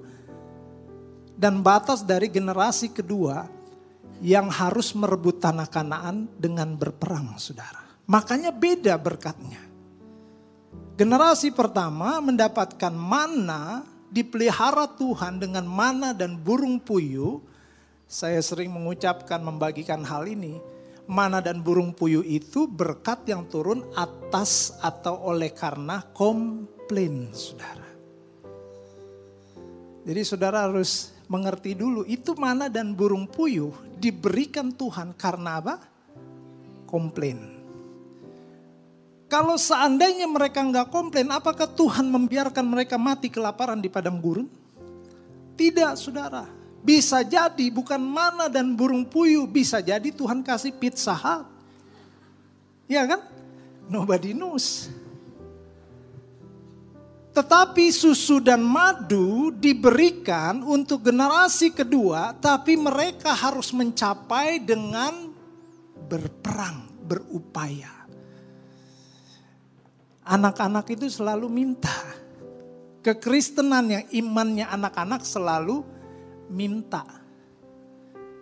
dan 1.38 1.62
batas 1.62 2.02
dari 2.02 2.26
generasi 2.26 2.90
kedua 2.90 3.46
yang 4.20 4.52
harus 4.52 4.92
merebut 4.92 5.40
tanah 5.40 5.64
Kanaan 5.70 6.28
dengan 6.36 6.76
berperang, 6.76 7.40
saudara. 7.40 7.80
Makanya 8.04 8.52
beda 8.52 9.00
berkatnya. 9.00 9.64
Generasi 11.00 11.48
pertama 11.56 12.20
mendapatkan 12.20 12.92
mana 12.92 13.88
dipelihara 14.12 14.84
Tuhan 15.00 15.40
dengan 15.40 15.64
mana 15.64 16.12
dan 16.12 16.36
burung 16.36 16.76
puyuh. 16.76 17.40
Saya 18.04 18.42
sering 18.44 18.68
mengucapkan 18.68 19.40
membagikan 19.40 20.04
hal 20.04 20.28
ini. 20.28 20.60
Mana 21.10 21.42
dan 21.42 21.58
burung 21.58 21.90
puyuh 21.90 22.22
itu 22.22 22.70
berkat 22.70 23.26
yang 23.26 23.50
turun 23.50 23.82
atas 23.98 24.78
atau 24.78 25.26
oleh 25.26 25.50
karena 25.50 26.06
komplain 26.14 27.34
saudara. 27.34 27.90
Jadi 30.06 30.22
saudara 30.22 30.70
harus 30.70 31.10
mengerti 31.26 31.74
dulu 31.74 32.06
itu 32.06 32.38
mana 32.38 32.70
dan 32.70 32.94
burung 32.94 33.26
puyuh 33.26 33.74
diberikan 33.98 34.70
Tuhan 34.70 35.10
karena 35.18 35.58
apa? 35.58 35.82
Komplain. 36.86 37.58
Kalau 39.30 39.54
seandainya 39.54 40.26
mereka 40.26 40.58
nggak 40.58 40.90
komplain, 40.90 41.30
apakah 41.30 41.70
Tuhan 41.70 42.10
membiarkan 42.10 42.66
mereka 42.66 42.98
mati 42.98 43.30
kelaparan 43.30 43.78
di 43.78 43.86
padang 43.86 44.18
gurun? 44.18 44.50
Tidak, 45.54 45.94
saudara. 45.94 46.59
Bisa 46.80 47.20
jadi 47.20 47.68
bukan 47.68 48.00
mana 48.00 48.48
dan 48.48 48.72
burung 48.72 49.04
puyuh, 49.04 49.44
bisa 49.44 49.84
jadi 49.84 50.08
Tuhan 50.08 50.40
kasih 50.40 50.72
pizza 50.72 51.12
hut. 51.12 51.44
Ya 52.88 53.04
kan? 53.04 53.20
Nobody 53.86 54.32
knows. 54.32 54.88
Tetapi 57.30 57.94
susu 57.94 58.42
dan 58.42 58.58
madu 58.58 59.54
diberikan 59.54 60.66
untuk 60.66 61.06
generasi 61.06 61.70
kedua, 61.70 62.34
tapi 62.34 62.74
mereka 62.74 63.30
harus 63.30 63.70
mencapai 63.70 64.58
dengan 64.58 65.30
berperang, 66.10 66.90
berupaya. 67.06 68.02
Anak-anak 70.26 70.90
itu 70.90 71.06
selalu 71.06 71.46
minta. 71.46 71.94
Kekristenan 73.00 73.86
yang 73.88 74.04
imannya 74.10 74.66
anak-anak 74.66 75.22
selalu 75.22 75.86
minta. 76.50 77.06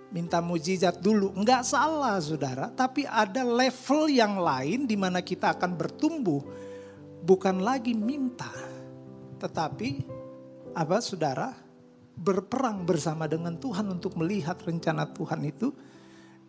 Minta 0.09 0.41
mujizat 0.41 1.05
dulu. 1.05 1.37
Enggak 1.37 1.69
salah 1.69 2.17
saudara, 2.19 2.73
tapi 2.73 3.05
ada 3.05 3.45
level 3.45 4.09
yang 4.09 4.41
lain 4.41 4.89
di 4.89 4.97
mana 4.97 5.21
kita 5.21 5.53
akan 5.53 5.77
bertumbuh. 5.77 6.41
Bukan 7.21 7.61
lagi 7.61 7.93
minta 7.93 8.49
tetapi 9.39 10.03
apa 10.75 10.99
saudara 10.99 11.55
berperang 12.19 12.83
bersama 12.83 13.31
dengan 13.31 13.55
Tuhan 13.55 13.87
untuk 13.87 14.19
melihat 14.19 14.59
rencana 14.67 15.07
Tuhan 15.15 15.41
itu 15.47 15.71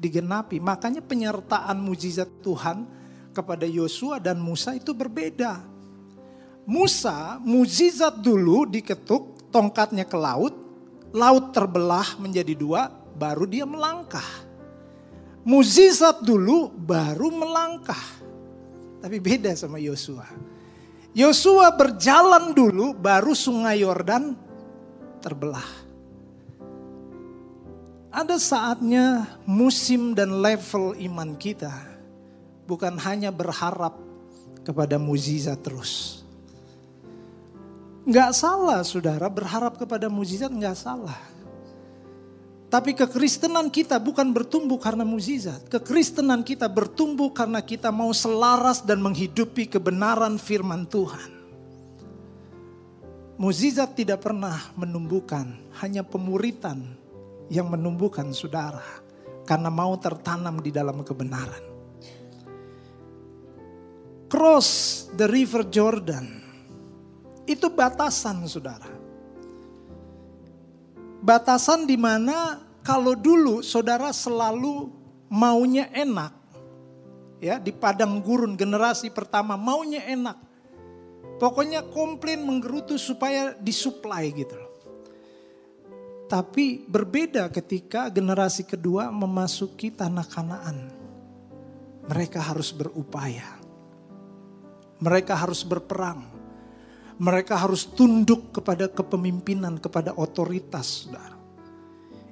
digenapi. 0.02 0.58
Makanya 0.58 1.06
penyertaan 1.06 1.78
mujizat 1.78 2.42
Tuhan 2.42 2.90
kepada 3.30 3.70
Yosua 3.70 4.18
dan 4.18 4.42
Musa 4.42 4.74
itu 4.74 4.98
berbeda. 4.98 5.62
Musa 6.66 7.38
mujizat 7.46 8.18
dulu 8.18 8.66
diketuk 8.66 9.54
tongkatnya 9.54 10.06
ke 10.06 10.18
laut, 10.18 10.54
laut 11.14 11.52
terbelah 11.56 12.18
menjadi 12.22 12.54
dua, 12.54 12.90
baru 13.18 13.46
dia 13.50 13.66
melangkah. 13.66 14.26
Mujizat 15.44 16.22
dulu 16.22 16.70
baru 16.70 17.32
melangkah. 17.34 18.04
Tapi 19.00 19.18
beda 19.18 19.56
sama 19.56 19.80
Yosua. 19.80 20.28
Yosua 21.16 21.74
berjalan 21.74 22.54
dulu 22.54 22.94
baru 22.94 23.34
sungai 23.34 23.82
Yordan 23.82 24.36
terbelah. 25.24 25.66
Ada 28.10 28.42
saatnya 28.42 29.38
musim 29.46 30.18
dan 30.18 30.42
level 30.42 30.98
iman 30.98 31.38
kita 31.38 31.72
bukan 32.66 32.98
hanya 33.02 33.34
berharap 33.34 33.98
kepada 34.62 35.02
mujizat 35.02 35.58
terus. 35.62 36.19
Nggak 38.10 38.34
salah 38.34 38.82
saudara 38.82 39.30
berharap 39.30 39.78
kepada 39.78 40.10
mujizat 40.10 40.50
nggak 40.50 40.74
salah. 40.74 41.30
Tapi 42.70 42.94
kekristenan 42.94 43.70
kita 43.70 43.98
bukan 44.02 44.30
bertumbuh 44.30 44.78
karena 44.78 45.02
mukjizat. 45.02 45.70
Kekristenan 45.70 46.46
kita 46.46 46.70
bertumbuh 46.70 47.30
karena 47.34 47.66
kita 47.66 47.90
mau 47.90 48.14
selaras 48.14 48.82
dan 48.86 49.02
menghidupi 49.02 49.66
kebenaran 49.66 50.38
firman 50.38 50.86
Tuhan. 50.86 51.38
Mukjizat 53.42 53.98
tidak 53.98 54.26
pernah 54.26 54.58
menumbuhkan, 54.78 55.58
hanya 55.82 56.06
pemuritan 56.06 56.82
yang 57.50 57.70
menumbuhkan 57.74 58.30
saudara. 58.34 58.86
Karena 59.50 59.74
mau 59.74 59.98
tertanam 59.98 60.62
di 60.62 60.70
dalam 60.70 61.02
kebenaran. 61.02 61.66
Cross 64.30 64.70
the 65.18 65.26
river 65.26 65.66
Jordan. 65.66 66.39
Itu 67.50 67.74
batasan 67.74 68.46
saudara 68.46 69.00
Batasan 71.20 71.84
di 71.84 72.00
mana 72.00 72.64
kalau 72.80 73.12
dulu 73.12 73.60
saudara 73.60 74.16
selalu 74.16 74.88
maunya 75.28 75.92
enak. 75.92 76.32
Ya, 77.40 77.60
di 77.60 77.72
padang 77.72 78.20
gurun 78.24 78.56
generasi 78.56 79.12
pertama 79.12 79.60
maunya 79.60 80.04
enak. 80.08 80.40
Pokoknya 81.40 81.88
komplain 81.88 82.44
menggerutu 82.44 83.00
supaya 83.00 83.56
disuplai 83.56 84.32
gitu 84.32 84.56
loh. 84.60 84.74
Tapi 86.28 86.84
berbeda 86.88 87.48
ketika 87.52 88.08
generasi 88.12 88.68
kedua 88.68 89.12
memasuki 89.12 89.92
tanah 89.92 90.28
Kanaan. 90.28 90.78
Mereka 92.08 92.40
harus 92.44 92.76
berupaya. 92.76 93.60
Mereka 95.00 95.32
harus 95.32 95.64
berperang 95.64 96.39
mereka 97.20 97.60
harus 97.60 97.84
tunduk 97.84 98.56
kepada 98.56 98.88
kepemimpinan, 98.88 99.76
kepada 99.76 100.16
otoritas, 100.16 101.04
saudara. 101.04 101.36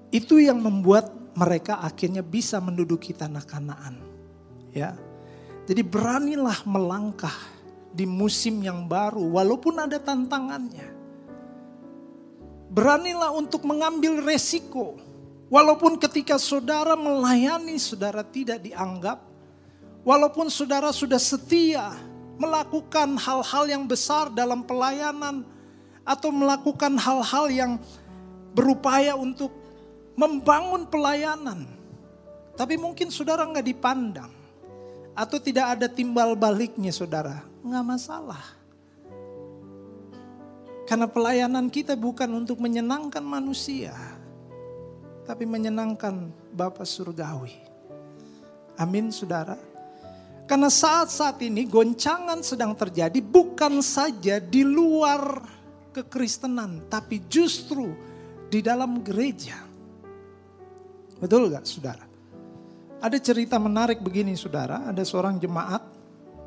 Itu 0.08 0.40
yang 0.40 0.64
membuat 0.64 1.12
mereka 1.36 1.84
akhirnya 1.84 2.24
bisa 2.24 2.64
menduduki 2.64 3.12
tanah 3.12 3.44
Kanaan. 3.44 4.00
Ya. 4.72 4.96
Jadi 5.68 5.84
beranilah 5.84 6.64
melangkah 6.64 7.36
di 7.92 8.08
musim 8.08 8.64
yang 8.64 8.88
baru 8.88 9.28
walaupun 9.28 9.76
ada 9.76 10.00
tantangannya. 10.00 10.96
Beranilah 12.72 13.36
untuk 13.36 13.68
mengambil 13.68 14.24
resiko. 14.24 14.96
Walaupun 15.48 15.96
ketika 16.00 16.36
saudara 16.40 16.96
melayani 16.96 17.76
saudara 17.76 18.24
tidak 18.24 18.64
dianggap. 18.64 19.20
Walaupun 20.08 20.48
saudara 20.48 20.96
sudah 20.96 21.20
setia 21.20 21.92
melakukan 22.38 23.18
hal-hal 23.18 23.66
yang 23.66 23.84
besar 23.90 24.30
dalam 24.30 24.62
pelayanan 24.64 25.42
atau 26.08 26.30
melakukan 26.32 26.96
hal-hal 26.96 27.46
yang 27.52 27.72
berupaya 28.54 29.18
untuk 29.18 29.52
membangun 30.18 30.86
pelayanan. 30.88 31.66
Tapi 32.58 32.74
mungkin 32.78 33.14
saudara 33.14 33.46
nggak 33.46 33.68
dipandang 33.70 34.34
atau 35.18 35.38
tidak 35.38 35.78
ada 35.78 35.90
timbal 35.90 36.34
baliknya 36.34 36.90
saudara, 36.94 37.42
nggak 37.62 37.86
masalah. 37.86 38.42
Karena 40.88 41.06
pelayanan 41.06 41.68
kita 41.68 42.00
bukan 42.00 42.32
untuk 42.32 42.64
menyenangkan 42.64 43.22
manusia, 43.22 43.94
tapi 45.28 45.44
menyenangkan 45.44 46.32
Bapa 46.56 46.88
Surgawi. 46.88 47.52
Amin, 48.80 49.12
saudara. 49.12 49.60
Karena 50.48 50.72
saat-saat 50.72 51.44
ini 51.44 51.68
goncangan 51.68 52.40
sedang 52.40 52.72
terjadi 52.72 53.20
bukan 53.20 53.84
saja 53.84 54.40
di 54.40 54.64
luar 54.64 55.44
kekristenan, 55.92 56.88
tapi 56.88 57.28
justru 57.28 57.92
di 58.48 58.64
dalam 58.64 59.04
gereja. 59.04 59.60
Betul 61.20 61.52
gak 61.52 61.68
saudara? 61.68 62.08
Ada 63.04 63.20
cerita 63.20 63.60
menarik 63.60 64.00
begini 64.00 64.40
saudara, 64.40 64.88
ada 64.88 65.04
seorang 65.04 65.36
jemaat, 65.36 65.84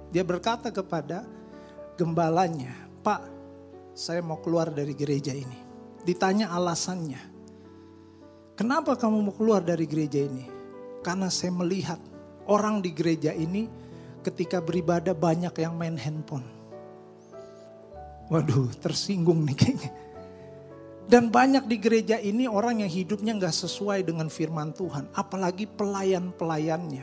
dia 0.09 0.25
berkata 0.25 0.73
kepada 0.73 1.23
gembalanya, 1.95 2.73
Pak 3.05 3.21
saya 3.93 4.25
mau 4.25 4.41
keluar 4.41 4.73
dari 4.73 4.97
gereja 4.97 5.37
ini. 5.37 5.61
Ditanya 6.01 6.51
alasannya, 6.57 7.21
kenapa 8.57 8.97
kamu 8.97 9.29
mau 9.29 9.35
keluar 9.37 9.61
dari 9.61 9.85
gereja 9.85 10.25
ini? 10.25 10.49
Karena 11.05 11.29
saya 11.29 11.53
melihat 11.53 12.01
orang 12.49 12.81
di 12.81 12.91
gereja 12.97 13.31
ini 13.37 13.69
ketika 14.21 14.61
beribadah 14.61 15.17
banyak 15.17 15.53
yang 15.61 15.75
main 15.77 15.97
handphone. 15.97 16.45
Waduh, 18.31 18.71
tersinggung 18.79 19.43
nih 19.49 19.57
kayaknya. 19.59 19.91
Dan 21.11 21.27
banyak 21.35 21.67
di 21.67 21.77
gereja 21.83 22.23
ini 22.23 22.47
orang 22.47 22.87
yang 22.87 22.93
hidupnya 22.93 23.35
nggak 23.35 23.51
sesuai 23.51 24.07
dengan 24.07 24.31
firman 24.31 24.71
Tuhan. 24.71 25.11
Apalagi 25.11 25.67
pelayan-pelayannya. 25.67 27.03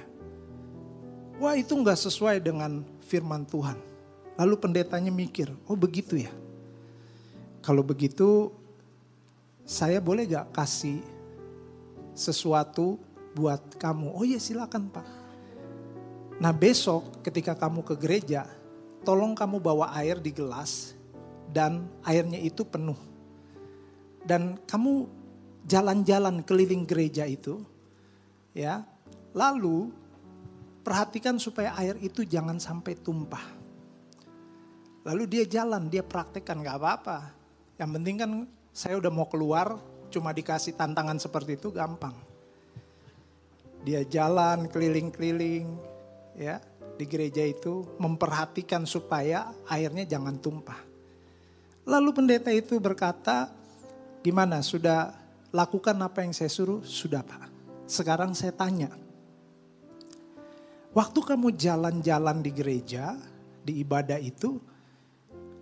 Wah 1.44 1.54
itu 1.60 1.76
nggak 1.76 2.00
sesuai 2.00 2.40
dengan 2.40 2.88
firman 3.04 3.44
Tuhan. 3.44 3.76
Lalu 4.40 4.56
pendetanya 4.56 5.12
mikir, 5.12 5.52
oh 5.68 5.76
begitu 5.76 6.16
ya. 6.24 6.32
Kalau 7.60 7.84
begitu 7.84 8.54
saya 9.68 10.00
boleh 10.00 10.24
gak 10.24 10.56
kasih 10.56 11.04
sesuatu 12.16 12.96
buat 13.36 13.60
kamu? 13.76 14.16
Oh 14.16 14.24
iya 14.24 14.40
silakan 14.40 14.88
pak. 14.88 15.17
Nah 16.38 16.54
besok 16.54 17.26
ketika 17.26 17.58
kamu 17.58 17.82
ke 17.82 17.98
gereja, 17.98 18.46
tolong 19.02 19.34
kamu 19.34 19.58
bawa 19.58 19.90
air 19.98 20.22
di 20.22 20.30
gelas 20.30 20.94
dan 21.50 21.90
airnya 22.06 22.38
itu 22.38 22.62
penuh. 22.62 22.98
Dan 24.22 24.60
kamu 24.70 25.08
jalan-jalan 25.66 26.46
keliling 26.46 26.86
gereja 26.86 27.26
itu, 27.26 27.64
ya. 28.54 28.86
Lalu 29.34 29.90
perhatikan 30.86 31.42
supaya 31.42 31.74
air 31.80 31.98
itu 32.04 32.22
jangan 32.22 32.62
sampai 32.62 32.94
tumpah. 33.00 33.44
Lalu 35.08 35.24
dia 35.26 35.44
jalan, 35.48 35.88
dia 35.88 36.04
praktekkan 36.04 36.60
gak 36.62 36.78
apa-apa. 36.78 37.32
Yang 37.80 37.90
penting 37.96 38.16
kan 38.20 38.32
saya 38.76 39.00
udah 39.00 39.10
mau 39.10 39.26
keluar, 39.32 39.80
cuma 40.12 40.36
dikasih 40.36 40.76
tantangan 40.76 41.18
seperti 41.18 41.56
itu 41.56 41.72
gampang. 41.72 42.14
Dia 43.88 44.04
jalan 44.04 44.68
keliling-keliling, 44.68 45.97
ya 46.38 46.62
di 46.98 47.06
gereja 47.06 47.46
itu 47.46 47.98
memperhatikan 48.02 48.86
supaya 48.86 49.54
airnya 49.70 50.06
jangan 50.06 50.38
tumpah. 50.42 50.82
Lalu 51.88 52.10
pendeta 52.12 52.52
itu 52.52 52.82
berkata, 52.82 53.54
gimana 54.26 54.60
sudah 54.60 55.14
lakukan 55.56 55.96
apa 56.04 56.26
yang 56.26 56.34
saya 56.36 56.52
suruh? 56.52 56.84
Sudah 56.84 57.24
pak. 57.24 57.48
Sekarang 57.88 58.36
saya 58.36 58.52
tanya, 58.52 58.92
waktu 60.92 61.20
kamu 61.24 61.56
jalan-jalan 61.56 62.44
di 62.44 62.52
gereja, 62.52 63.16
di 63.64 63.80
ibadah 63.80 64.20
itu, 64.20 64.60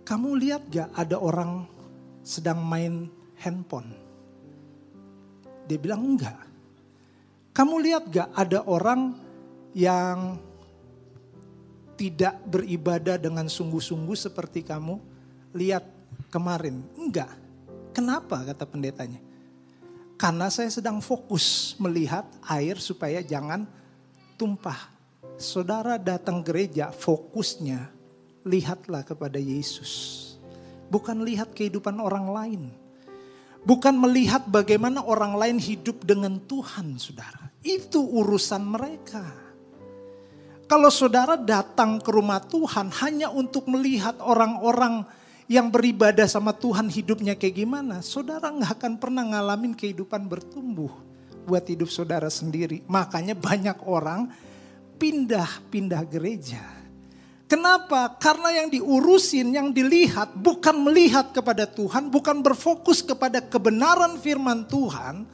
kamu 0.02 0.28
lihat 0.42 0.62
gak 0.66 0.90
ada 0.98 1.22
orang 1.22 1.70
sedang 2.26 2.58
main 2.66 3.06
handphone? 3.38 3.94
Dia 5.70 5.78
bilang 5.78 6.02
enggak. 6.02 6.42
Kamu 7.54 7.78
lihat 7.78 8.10
gak 8.10 8.34
ada 8.34 8.66
orang 8.66 9.14
yang 9.78 10.42
tidak 11.96 12.36
beribadah 12.44 13.16
dengan 13.16 13.48
sungguh-sungguh 13.48 14.14
seperti 14.14 14.62
kamu 14.62 15.00
lihat 15.56 15.82
kemarin. 16.28 16.84
Enggak. 16.94 17.32
Kenapa 17.96 18.44
kata 18.44 18.68
pendetanya? 18.68 19.18
Karena 20.20 20.52
saya 20.52 20.68
sedang 20.68 21.00
fokus 21.00 21.76
melihat 21.80 22.28
air 22.48 22.76
supaya 22.76 23.24
jangan 23.24 23.64
tumpah. 24.36 24.92
Saudara 25.36 26.00
datang 26.00 26.40
gereja 26.40 26.88
fokusnya 26.92 27.92
lihatlah 28.44 29.04
kepada 29.04 29.36
Yesus. 29.36 30.24
Bukan 30.88 31.20
lihat 31.24 31.52
kehidupan 31.52 32.00
orang 32.00 32.28
lain. 32.32 32.62
Bukan 33.66 33.98
melihat 33.98 34.46
bagaimana 34.46 35.02
orang 35.02 35.34
lain 35.36 35.58
hidup 35.58 36.06
dengan 36.06 36.38
Tuhan 36.38 36.96
saudara. 36.96 37.50
Itu 37.60 38.00
urusan 38.00 38.62
mereka. 38.62 39.45
Kalau 40.66 40.90
saudara 40.90 41.38
datang 41.38 42.02
ke 42.02 42.10
rumah 42.10 42.42
Tuhan 42.42 42.90
hanya 42.98 43.30
untuk 43.30 43.70
melihat 43.70 44.18
orang-orang 44.18 45.06
yang 45.46 45.70
beribadah 45.70 46.26
sama 46.26 46.50
Tuhan 46.50 46.90
hidupnya 46.90 47.38
kayak 47.38 47.62
gimana, 47.62 48.02
saudara 48.02 48.50
nggak 48.50 48.74
akan 48.74 48.92
pernah 48.98 49.22
ngalamin 49.22 49.78
kehidupan 49.78 50.26
bertumbuh 50.26 50.90
buat 51.46 51.62
hidup 51.70 51.86
saudara 51.86 52.26
sendiri. 52.26 52.82
Makanya 52.90 53.38
banyak 53.38 53.78
orang 53.86 54.26
pindah-pindah 54.98 56.02
gereja. 56.10 56.66
Kenapa? 57.46 58.18
Karena 58.18 58.50
yang 58.58 58.66
diurusin, 58.66 59.54
yang 59.54 59.70
dilihat 59.70 60.34
bukan 60.34 60.82
melihat 60.82 61.30
kepada 61.30 61.62
Tuhan, 61.62 62.10
bukan 62.10 62.42
berfokus 62.42 63.06
kepada 63.06 63.38
kebenaran 63.38 64.18
firman 64.18 64.66
Tuhan, 64.66 65.30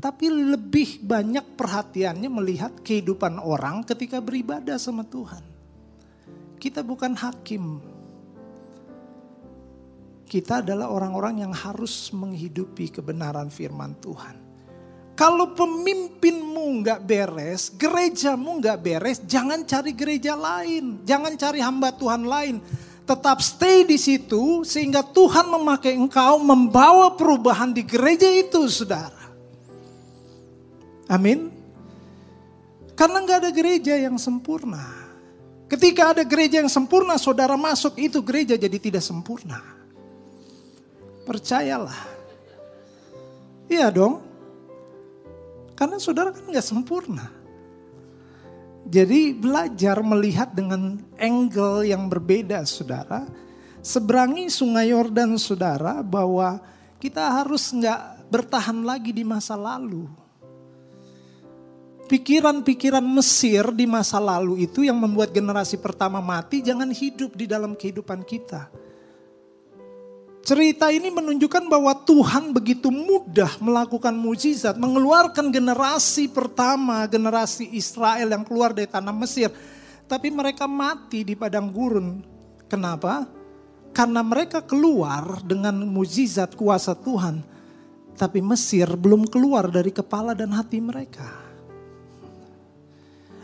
tapi 0.00 0.32
lebih 0.32 1.04
banyak 1.04 1.60
perhatiannya 1.60 2.32
melihat 2.32 2.72
kehidupan 2.80 3.36
orang 3.36 3.84
ketika 3.84 4.18
beribadah 4.18 4.80
sama 4.80 5.04
Tuhan. 5.04 5.44
Kita 6.56 6.80
bukan 6.80 7.12
hakim. 7.20 7.64
Kita 10.24 10.64
adalah 10.64 10.88
orang-orang 10.88 11.44
yang 11.44 11.52
harus 11.52 12.08
menghidupi 12.16 12.88
kebenaran 12.88 13.52
firman 13.52 13.92
Tuhan. 14.00 14.36
Kalau 15.20 15.52
pemimpinmu 15.52 16.80
nggak 16.80 17.00
beres, 17.04 17.76
gerejamu 17.76 18.56
nggak 18.56 18.78
beres, 18.80 19.20
jangan 19.28 19.68
cari 19.68 19.92
gereja 19.92 20.32
lain, 20.32 21.04
jangan 21.04 21.36
cari 21.36 21.60
hamba 21.60 21.92
Tuhan 21.92 22.24
lain. 22.24 22.56
Tetap 23.04 23.42
stay 23.44 23.84
di 23.84 24.00
situ 24.00 24.64
sehingga 24.64 25.04
Tuhan 25.04 25.50
memakai 25.50 25.92
engkau 25.92 26.40
membawa 26.40 27.12
perubahan 27.20 27.74
di 27.74 27.84
gereja 27.84 28.32
itu, 28.32 28.64
saudara. 28.64 29.19
Amin. 31.10 31.50
Karena 32.94 33.18
nggak 33.26 33.38
ada 33.42 33.50
gereja 33.50 33.98
yang 33.98 34.14
sempurna. 34.14 34.78
Ketika 35.66 36.14
ada 36.14 36.22
gereja 36.22 36.62
yang 36.62 36.70
sempurna, 36.70 37.18
saudara 37.18 37.58
masuk 37.58 37.98
itu 37.98 38.22
gereja 38.22 38.54
jadi 38.54 38.78
tidak 38.78 39.02
sempurna. 39.02 39.58
Percayalah. 41.26 41.98
Iya 43.66 43.90
dong. 43.90 44.22
Karena 45.74 45.98
saudara 45.98 46.30
kan 46.30 46.46
nggak 46.46 46.66
sempurna. 46.66 47.26
Jadi 48.86 49.34
belajar 49.34 50.02
melihat 50.02 50.54
dengan 50.54 50.98
angle 51.18 51.90
yang 51.90 52.06
berbeda 52.06 52.62
saudara. 52.66 53.26
Seberangi 53.82 54.46
sungai 54.52 54.92
Yordan 54.92 55.40
saudara 55.40 56.04
bahwa 56.04 56.60
kita 57.00 57.22
harus 57.42 57.70
nggak 57.72 58.28
bertahan 58.28 58.84
lagi 58.84 59.10
di 59.14 59.24
masa 59.24 59.56
lalu 59.56 60.20
pikiran-pikiran 62.10 63.06
Mesir 63.06 63.70
di 63.70 63.86
masa 63.86 64.18
lalu 64.18 64.66
itu 64.66 64.82
yang 64.82 64.98
membuat 64.98 65.30
generasi 65.30 65.78
pertama 65.78 66.18
mati 66.18 66.58
jangan 66.58 66.90
hidup 66.90 67.38
di 67.38 67.46
dalam 67.46 67.78
kehidupan 67.78 68.26
kita. 68.26 68.66
Cerita 70.42 70.90
ini 70.90 71.14
menunjukkan 71.14 71.70
bahwa 71.70 71.94
Tuhan 72.02 72.50
begitu 72.50 72.90
mudah 72.90 73.60
melakukan 73.62 74.10
mujizat, 74.10 74.74
mengeluarkan 74.74 75.54
generasi 75.54 76.26
pertama, 76.26 77.06
generasi 77.06 77.70
Israel 77.70 78.34
yang 78.34 78.42
keluar 78.42 78.74
dari 78.74 78.90
tanah 78.90 79.14
Mesir. 79.14 79.52
Tapi 80.10 80.32
mereka 80.34 80.66
mati 80.66 81.22
di 81.22 81.38
padang 81.38 81.70
gurun. 81.70 82.26
Kenapa? 82.66 83.30
Karena 83.94 84.26
mereka 84.26 84.64
keluar 84.64 85.38
dengan 85.46 85.86
mujizat 85.86 86.58
kuasa 86.58 86.98
Tuhan. 86.98 87.46
Tapi 88.18 88.42
Mesir 88.42 88.90
belum 88.98 89.30
keluar 89.30 89.70
dari 89.70 89.94
kepala 89.94 90.34
dan 90.34 90.50
hati 90.56 90.82
mereka. 90.82 91.49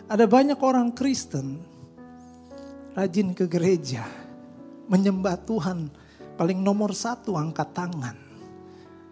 Ada 0.06 0.22
banyak 0.30 0.58
orang 0.62 0.94
Kristen 0.94 1.58
rajin 2.94 3.34
ke 3.34 3.50
gereja, 3.50 4.06
menyembah 4.86 5.36
Tuhan, 5.42 5.90
paling 6.38 6.62
nomor 6.62 6.94
satu 6.94 7.34
angkat 7.34 7.74
tangan. 7.74 8.16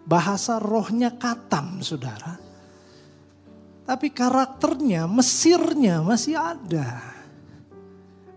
Bahasa 0.07 0.57
rohnya 0.57 1.13
katam 1.19 1.83
saudara. 1.83 2.39
Tapi 3.85 4.07
karakternya, 4.09 5.05
Mesirnya 5.05 6.01
masih 6.01 6.39
ada. 6.39 7.03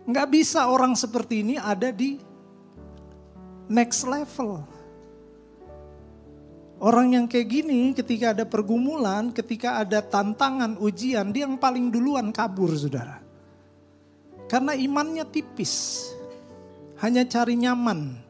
Nggak 0.04 0.28
bisa 0.28 0.68
orang 0.68 0.98
seperti 0.98 1.46
ini 1.46 1.56
ada 1.56 1.88
di 1.94 2.18
next 3.70 4.02
level. 4.04 4.78
Orang 6.79 7.11
yang 7.11 7.26
kayak 7.26 7.49
gini 7.51 7.91
ketika 7.91 8.31
ada 8.31 8.47
pergumulan, 8.47 9.35
ketika 9.35 9.83
ada 9.83 9.99
tantangan, 9.99 10.79
ujian, 10.79 11.35
dia 11.35 11.43
yang 11.43 11.59
paling 11.59 11.91
duluan 11.91 12.31
kabur 12.31 12.70
saudara. 12.70 13.18
Karena 14.47 14.79
imannya 14.79 15.26
tipis, 15.26 16.07
hanya 17.03 17.26
cari 17.26 17.59
nyaman. 17.59 18.22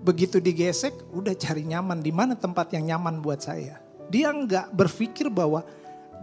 Begitu 0.00 0.40
digesek, 0.40 1.12
udah 1.12 1.36
cari 1.36 1.68
nyaman. 1.68 2.00
Di 2.00 2.08
mana 2.08 2.32
tempat 2.32 2.72
yang 2.72 2.96
nyaman 2.96 3.20
buat 3.20 3.44
saya? 3.44 3.76
Dia 4.08 4.32
nggak 4.32 4.72
berpikir 4.72 5.28
bahwa 5.28 5.60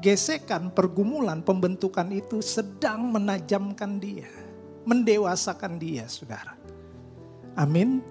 gesekan, 0.02 0.74
pergumulan, 0.74 1.46
pembentukan 1.46 2.10
itu 2.10 2.42
sedang 2.42 3.14
menajamkan 3.14 4.02
dia. 4.02 4.30
Mendewasakan 4.90 5.78
dia, 5.78 6.10
saudara. 6.10 6.58
Amin. 7.54 8.02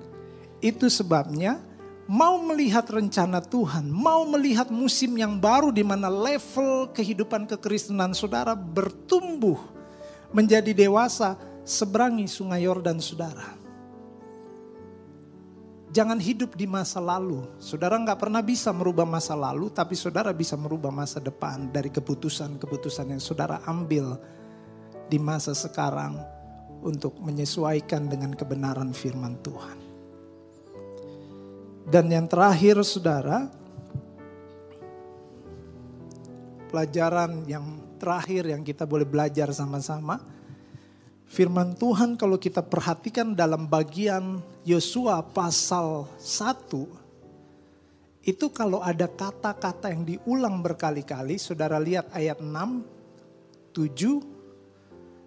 Itu 0.62 0.87
sebabnya 0.87 1.59
mau 2.07 2.38
melihat 2.38 2.86
rencana 2.86 3.42
Tuhan, 3.42 3.90
mau 3.90 4.22
melihat 4.30 4.70
musim 4.70 5.18
yang 5.18 5.38
baru 5.42 5.74
di 5.74 5.82
mana 5.82 6.07
level 6.07 6.90
kehidupan 6.94 7.50
kekristenan 7.50 8.14
saudara 8.14 8.54
bertumbuh 8.54 9.59
menjadi 10.30 10.70
dewasa, 10.74 11.34
seberangi 11.66 12.30
sungai 12.30 12.62
Yordan 12.62 13.02
saudara. 13.02 13.59
Jangan 15.90 16.20
hidup 16.20 16.54
di 16.54 16.68
masa 16.68 17.00
lalu. 17.00 17.46
Saudara 17.57 17.96
nggak 17.96 18.20
pernah 18.20 18.44
bisa 18.44 18.68
merubah 18.68 19.09
masa 19.09 19.32
lalu, 19.32 19.72
tapi 19.72 19.96
saudara 19.96 20.30
bisa 20.30 20.52
merubah 20.52 20.92
masa 20.92 21.18
depan 21.18 21.72
dari 21.72 21.88
keputusan-keputusan 21.88 23.16
yang 23.16 23.22
saudara 23.22 23.64
ambil 23.64 24.20
di 25.09 25.16
masa 25.16 25.57
sekarang 25.57 26.20
untuk 26.84 27.16
menyesuaikan 27.22 28.12
dengan 28.12 28.36
kebenaran 28.36 28.92
firman 28.92 29.40
Tuhan. 29.40 29.86
Dan 31.87 32.11
yang 32.11 32.26
terakhir 32.26 32.82
saudara, 32.82 33.47
pelajaran 36.66 37.47
yang 37.47 37.78
terakhir 38.03 38.51
yang 38.51 38.66
kita 38.66 38.82
boleh 38.82 39.07
belajar 39.07 39.55
sama-sama. 39.55 40.18
Firman 41.30 41.78
Tuhan 41.78 42.18
kalau 42.18 42.43
kita 42.43 42.66
perhatikan 42.66 43.39
dalam 43.39 43.70
bagian 43.70 44.43
Yosua 44.66 45.22
pasal 45.22 46.11
1. 46.18 48.26
Itu 48.26 48.51
kalau 48.51 48.82
ada 48.82 49.07
kata-kata 49.07 49.95
yang 49.95 50.03
diulang 50.03 50.66
berkali-kali, 50.66 51.39
saudara 51.39 51.78
lihat 51.78 52.11
ayat 52.11 52.43
6, 52.43 52.82
7, 53.70 54.26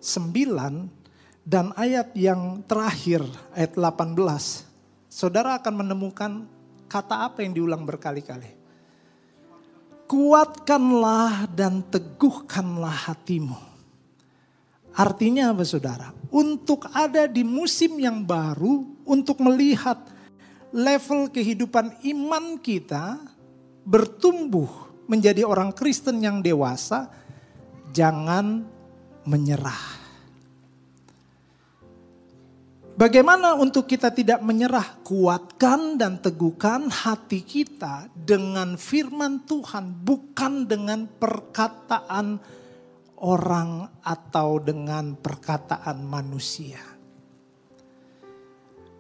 9, 0.04 1.48
dan 1.48 1.72
ayat 1.80 2.12
yang 2.20 2.60
terakhir, 2.68 3.24
ayat 3.56 3.80
18 3.80 4.69
saudara 5.10 5.58
akan 5.58 5.74
menemukan 5.84 6.46
kata 6.86 7.28
apa 7.28 7.42
yang 7.42 7.58
diulang 7.58 7.84
berkali-kali. 7.84 8.56
Kuatkanlah 10.10 11.50
dan 11.54 11.86
teguhkanlah 11.86 13.10
hatimu. 13.10 13.58
Artinya 14.94 15.54
apa 15.54 15.62
saudara? 15.66 16.10
Untuk 16.34 16.90
ada 16.90 17.30
di 17.30 17.46
musim 17.46 17.98
yang 18.02 18.26
baru, 18.26 18.90
untuk 19.06 19.38
melihat 19.42 20.02
level 20.74 21.30
kehidupan 21.30 22.02
iman 22.10 22.58
kita 22.58 23.22
bertumbuh 23.86 24.70
menjadi 25.06 25.46
orang 25.46 25.74
Kristen 25.74 26.22
yang 26.22 26.42
dewasa, 26.42 27.10
jangan 27.94 28.66
menyerah 29.26 29.99
Bagaimana 33.00 33.56
untuk 33.56 33.88
kita 33.88 34.12
tidak 34.12 34.44
menyerah? 34.44 35.00
Kuatkan 35.08 35.96
dan 35.96 36.20
teguhkan 36.20 36.92
hati 36.92 37.48
kita 37.48 38.12
dengan 38.12 38.76
firman 38.76 39.48
Tuhan, 39.48 40.04
bukan 40.04 40.68
dengan 40.68 41.08
perkataan 41.08 42.44
orang 43.24 43.88
atau 44.04 44.60
dengan 44.60 45.16
perkataan 45.16 46.04
manusia. 46.04 46.84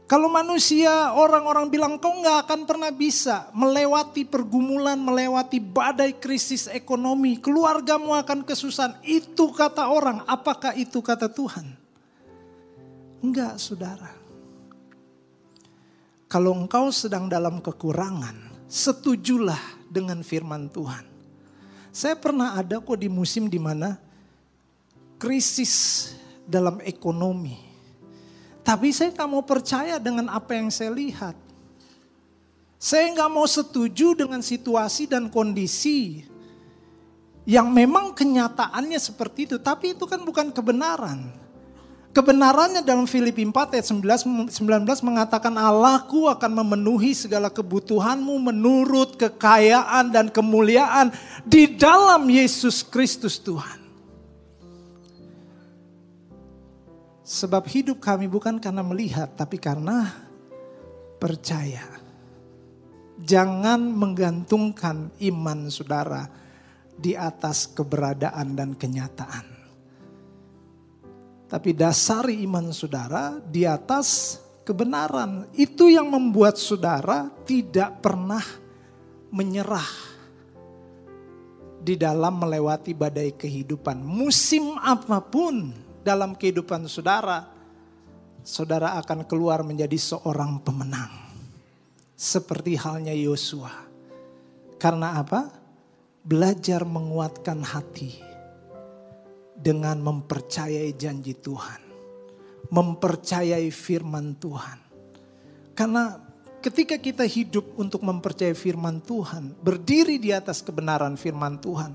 Kalau 0.07 0.31
manusia, 0.31 1.11
orang-orang 1.19 1.67
bilang 1.67 1.99
kau 1.99 2.23
nggak 2.23 2.47
akan 2.47 2.63
pernah 2.63 2.95
bisa 2.95 3.51
melewati 3.51 4.23
pergumulan, 4.23 4.95
melewati 4.95 5.59
badai 5.59 6.15
krisis 6.15 6.71
ekonomi, 6.71 7.35
keluargamu 7.35 8.15
akan 8.15 8.47
kesusahan. 8.47 8.95
Itu 9.03 9.51
kata 9.51 9.91
orang, 9.91 10.23
apakah 10.23 10.71
itu 10.79 11.03
kata 11.03 11.27
Tuhan? 11.27 11.88
Enggak, 13.19 13.59
saudara. 13.59 14.15
Kalau 16.29 16.53
engkau 16.53 16.93
sedang 16.93 17.25
dalam 17.27 17.59
kekurangan, 17.59 18.37
setujulah 18.69 19.59
dengan 19.89 20.21
firman 20.21 20.69
Tuhan. 20.69 21.03
Saya 21.89 22.13
pernah 22.13 22.53
ada 22.53 22.77
kok 22.77 23.01
di 23.01 23.09
musim 23.09 23.49
di 23.49 23.57
mana 23.57 23.97
krisis 25.17 26.07
dalam 26.45 26.77
ekonomi. 26.85 27.57
Tapi 28.61 28.93
saya 28.93 29.09
nggak 29.09 29.29
mau 29.29 29.41
percaya 29.41 29.97
dengan 29.97 30.29
apa 30.29 30.53
yang 30.53 30.69
saya 30.69 30.93
lihat. 30.93 31.33
Saya 32.77 33.09
nggak 33.11 33.31
mau 33.33 33.49
setuju 33.49 34.15
dengan 34.15 34.39
situasi 34.39 35.09
dan 35.09 35.27
kondisi 35.27 36.23
yang 37.43 37.73
memang 37.73 38.13
kenyataannya 38.13 39.01
seperti 39.01 39.49
itu. 39.49 39.57
Tapi 39.57 39.97
itu 39.97 40.05
kan 40.05 40.21
bukan 40.21 40.53
kebenaran. 40.53 41.48
Kebenarannya 42.09 42.81
dalam 42.81 43.05
Filipi 43.05 43.45
4 43.45 43.77
ayat 43.77 43.85
19, 43.85 44.49
19 44.49 44.57
mengatakan 45.05 45.53
Allahku 45.53 46.25
akan 46.25 46.51
memenuhi 46.65 47.13
segala 47.13 47.53
kebutuhanmu 47.53 48.49
menurut 48.49 49.13
kekayaan 49.13 50.09
dan 50.09 50.25
kemuliaan 50.33 51.13
di 51.45 51.69
dalam 51.69 52.25
Yesus 52.25 52.81
Kristus 52.81 53.37
Tuhan. 53.37 53.77
Sebab 57.29 57.61
hidup 57.69 58.01
kami 58.01 58.25
bukan 58.25 58.57
karena 58.57 58.81
melihat 58.81 59.29
tapi 59.37 59.61
karena 59.61 60.09
percaya. 61.21 61.85
Jangan 63.21 63.85
menggantungkan 63.85 65.13
iman 65.29 65.69
saudara 65.69 66.25
di 66.97 67.13
atas 67.13 67.69
keberadaan 67.69 68.57
dan 68.57 68.73
kenyataan. 68.73 69.58
Tapi 71.49 71.73
dasari 71.73 72.45
iman 72.45 72.69
saudara 72.69 73.41
di 73.41 73.65
atas 73.65 74.37
kebenaran. 74.61 75.49
Itu 75.57 75.89
yang 75.89 76.13
membuat 76.13 76.61
saudara 76.61 77.25
tidak 77.41 78.05
pernah 78.05 78.45
menyerah 79.33 79.89
di 81.81 81.97
dalam 81.97 82.37
melewati 82.37 82.93
badai 82.93 83.33
kehidupan. 83.33 83.97
Musim 83.97 84.77
apa 84.77 85.17
pun 85.25 85.73
dalam 86.05 86.37
kehidupan 86.37 86.85
saudara, 86.85 87.49
saudara 88.45 89.01
akan 89.01 89.25
keluar 89.25 89.65
menjadi 89.65 89.97
seorang 89.97 90.61
pemenang. 90.61 91.33
Seperti 92.13 92.77
halnya 92.77 93.15
Yosua. 93.17 93.73
Karena 94.77 95.17
apa? 95.17 95.49
Belajar 96.21 96.85
menguatkan 96.85 97.65
hati 97.65 98.28
dengan 99.59 99.99
mempercayai 99.99 100.95
janji 100.95 101.35
Tuhan, 101.35 101.81
mempercayai 102.71 103.67
firman 103.69 104.39
Tuhan. 104.39 104.79
Karena 105.75 106.15
ketika 106.63 106.95
kita 106.95 107.27
hidup 107.27 107.75
untuk 107.75 108.03
mempercayai 108.07 108.55
firman 108.55 109.03
Tuhan, 109.03 109.59
berdiri 109.59 110.15
di 110.15 110.31
atas 110.31 110.63
kebenaran 110.63 111.19
firman 111.19 111.59
Tuhan, 111.59 111.91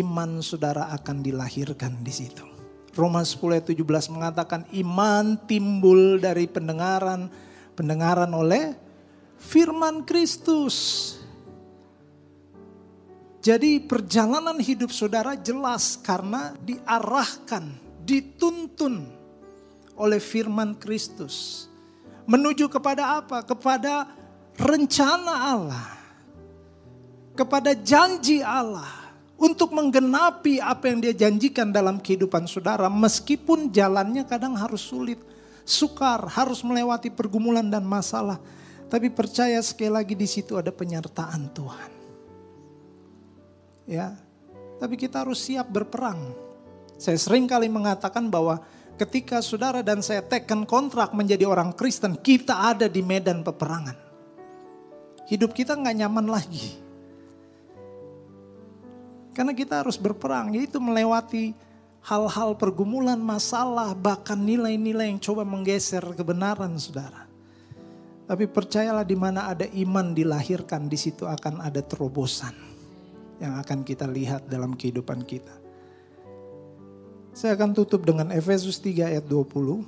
iman 0.00 0.40
saudara 0.40 0.88
akan 0.96 1.20
dilahirkan 1.20 2.00
di 2.00 2.12
situ. 2.12 2.44
Roma 2.92 3.24
10 3.24 3.56
ayat 3.56 3.66
17 3.72 4.12
mengatakan 4.12 4.68
iman 4.84 5.40
timbul 5.48 6.20
dari 6.20 6.44
pendengaran, 6.44 7.32
pendengaran 7.72 8.28
oleh 8.36 8.76
firman 9.40 10.04
Kristus. 10.04 11.16
Jadi 13.42 13.82
perjalanan 13.82 14.54
hidup 14.62 14.94
saudara 14.94 15.34
jelas 15.34 15.98
karena 15.98 16.54
diarahkan, 16.62 17.74
dituntun 18.06 19.02
oleh 19.98 20.22
firman 20.22 20.78
Kristus. 20.78 21.66
Menuju 22.22 22.70
kepada 22.70 23.18
apa? 23.18 23.42
Kepada 23.42 24.06
rencana 24.54 25.58
Allah. 25.58 25.90
Kepada 27.34 27.74
janji 27.74 28.38
Allah. 28.46 29.10
Untuk 29.34 29.74
menggenapi 29.74 30.62
apa 30.62 30.94
yang 30.94 31.02
dia 31.02 31.10
janjikan 31.10 31.74
dalam 31.74 31.98
kehidupan 31.98 32.46
saudara. 32.46 32.86
Meskipun 32.86 33.74
jalannya 33.74 34.22
kadang 34.22 34.54
harus 34.54 34.86
sulit. 34.86 35.18
Sukar, 35.66 36.30
harus 36.30 36.62
melewati 36.62 37.10
pergumulan 37.10 37.66
dan 37.66 37.82
masalah. 37.82 38.38
Tapi 38.86 39.10
percaya 39.10 39.58
sekali 39.66 39.90
lagi 39.90 40.14
di 40.14 40.30
situ 40.30 40.54
ada 40.54 40.70
penyertaan 40.70 41.50
Tuhan 41.50 42.01
ya. 43.86 44.14
Tapi 44.82 44.98
kita 44.98 45.22
harus 45.22 45.38
siap 45.38 45.70
berperang. 45.70 46.34
Saya 46.98 47.18
sering 47.18 47.46
kali 47.46 47.70
mengatakan 47.70 48.26
bahwa 48.26 48.62
ketika 48.98 49.38
saudara 49.38 49.82
dan 49.82 50.02
saya 50.02 50.22
teken 50.22 50.66
kontrak 50.66 51.14
menjadi 51.14 51.46
orang 51.46 51.70
Kristen, 51.74 52.18
kita 52.18 52.74
ada 52.74 52.86
di 52.86 53.02
medan 53.02 53.42
peperangan. 53.42 54.10
hidup 55.22 55.54
kita 55.56 55.72
nggak 55.78 55.96
nyaman 55.96 56.28
lagi. 56.28 56.76
Karena 59.32 59.56
kita 59.56 59.80
harus 59.80 59.96
berperang, 59.96 60.52
yaitu 60.52 60.76
melewati 60.76 61.56
hal-hal 62.04 62.52
pergumulan, 62.58 63.16
masalah, 63.16 63.96
bahkan 63.96 64.36
nilai-nilai 64.36 65.08
yang 65.08 65.22
coba 65.22 65.46
menggeser 65.46 66.04
kebenaran 66.12 66.76
saudara. 66.76 67.24
Tapi 68.28 68.44
percayalah 68.44 69.08
di 69.08 69.16
mana 69.16 69.48
ada 69.48 69.64
iman 69.64 70.12
dilahirkan, 70.12 70.84
di 70.90 71.00
situ 71.00 71.24
akan 71.24 71.64
ada 71.64 71.80
terobosan 71.80 72.71
yang 73.42 73.58
akan 73.58 73.82
kita 73.82 74.06
lihat 74.06 74.46
dalam 74.46 74.78
kehidupan 74.78 75.26
kita. 75.26 75.58
Saya 77.34 77.58
akan 77.58 77.74
tutup 77.74 78.06
dengan 78.06 78.30
Efesus 78.30 78.78
3 78.78 79.10
ayat 79.10 79.26
20. 79.26 79.82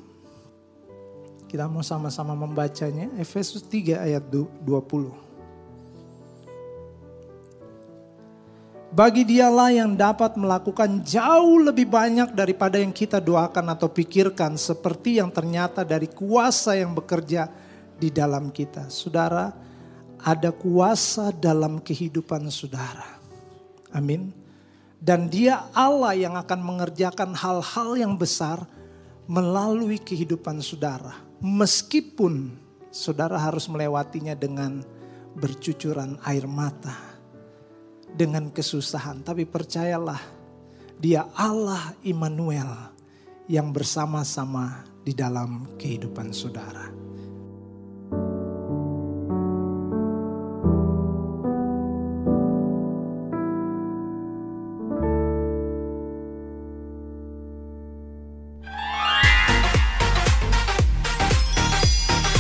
Kita 1.47 1.71
mau 1.71 1.87
sama-sama 1.87 2.35
membacanya. 2.35 3.15
Efesus 3.15 3.63
3 3.63 4.03
ayat 4.03 4.27
20. 4.27 4.59
Bagi 8.95 9.27
dialah 9.27 9.71
yang 9.75 9.95
dapat 9.99 10.39
melakukan 10.39 11.03
jauh 11.03 11.59
lebih 11.63 11.91
banyak 11.91 12.31
daripada 12.31 12.79
yang 12.79 12.95
kita 12.95 13.19
doakan 13.23 13.75
atau 13.75 13.91
pikirkan. 13.91 14.59
Seperti 14.59 15.23
yang 15.23 15.31
ternyata 15.31 15.87
dari 15.87 16.11
kuasa 16.11 16.75
yang 16.75 16.95
bekerja 16.95 17.51
di 17.99 18.11
dalam 18.11 18.51
kita. 18.51 18.91
Saudara, 18.91 19.51
ada 20.25 20.51
kuasa 20.51 21.29
dalam 21.29 21.83
kehidupan 21.83 22.49
saudara. 22.49 23.14
Amin. 23.95 24.35
Dan 24.99 25.31
dia 25.31 25.71
Allah 25.71 26.17
yang 26.19 26.35
akan 26.35 26.61
mengerjakan 26.65 27.37
hal-hal 27.37 27.95
yang 27.95 28.19
besar 28.19 28.67
melalui 29.31 30.01
kehidupan 30.01 30.59
saudara. 30.61 31.15
Meskipun 31.45 32.57
saudara 32.89 33.37
harus 33.37 33.69
melewatinya 33.69 34.33
dengan 34.35 34.83
bercucuran 35.37 36.17
air 36.25 36.49
mata 36.49 36.95
dengan 38.15 38.49
kesusahan, 38.49 39.27
tapi 39.27 39.45
percayalah, 39.45 40.21
Dia 40.95 41.27
Allah 41.35 41.93
Immanuel 42.07 42.95
yang 43.51 43.75
bersama-sama 43.75 44.87
di 45.05 45.13
dalam 45.13 45.77
kehidupan 45.77 46.33
saudara. 46.33 47.04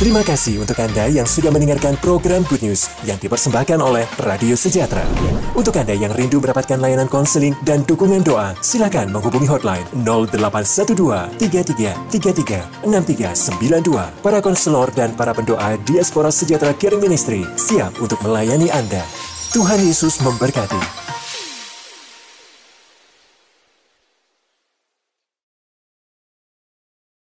Terima 0.05 0.21
kasih 0.21 0.61
untuk 0.61 0.77
Anda 0.85 1.09
yang 1.09 1.25
sudah 1.25 1.49
mendengarkan 1.49 1.97
program 1.97 2.45
Good 2.45 2.61
News 2.61 2.93
yang 3.09 3.17
dipersembahkan 3.17 3.81
oleh 3.81 4.05
Radio 4.21 4.53
Sejahtera. 4.53 5.01
Untuk 5.57 5.73
Anda 5.81 5.97
yang 5.97 6.13
rindu 6.13 6.45
mendapatkan 6.45 6.77
layanan 6.77 7.09
konseling 7.09 7.57
dan 7.65 7.89
dukungan 7.89 8.21
doa, 8.21 8.53
silakan 8.61 9.09
menghubungi 9.09 9.49
hotline 9.49 9.89
0812 10.05 11.41
33 11.41 11.97
33 12.13 12.85
6392. 12.85 14.21
Para 14.21 14.45
konselor 14.45 14.93
dan 14.93 15.17
para 15.17 15.33
pendoa 15.33 15.81
Diaspora 15.89 16.29
Sejahtera 16.29 16.77
Caring 16.77 17.01
Ministry 17.01 17.41
siap 17.57 17.97
untuk 17.97 18.21
melayani 18.21 18.69
Anda. 18.77 19.01
Tuhan 19.57 19.81
Yesus 19.89 20.21
memberkati. 20.21 21.04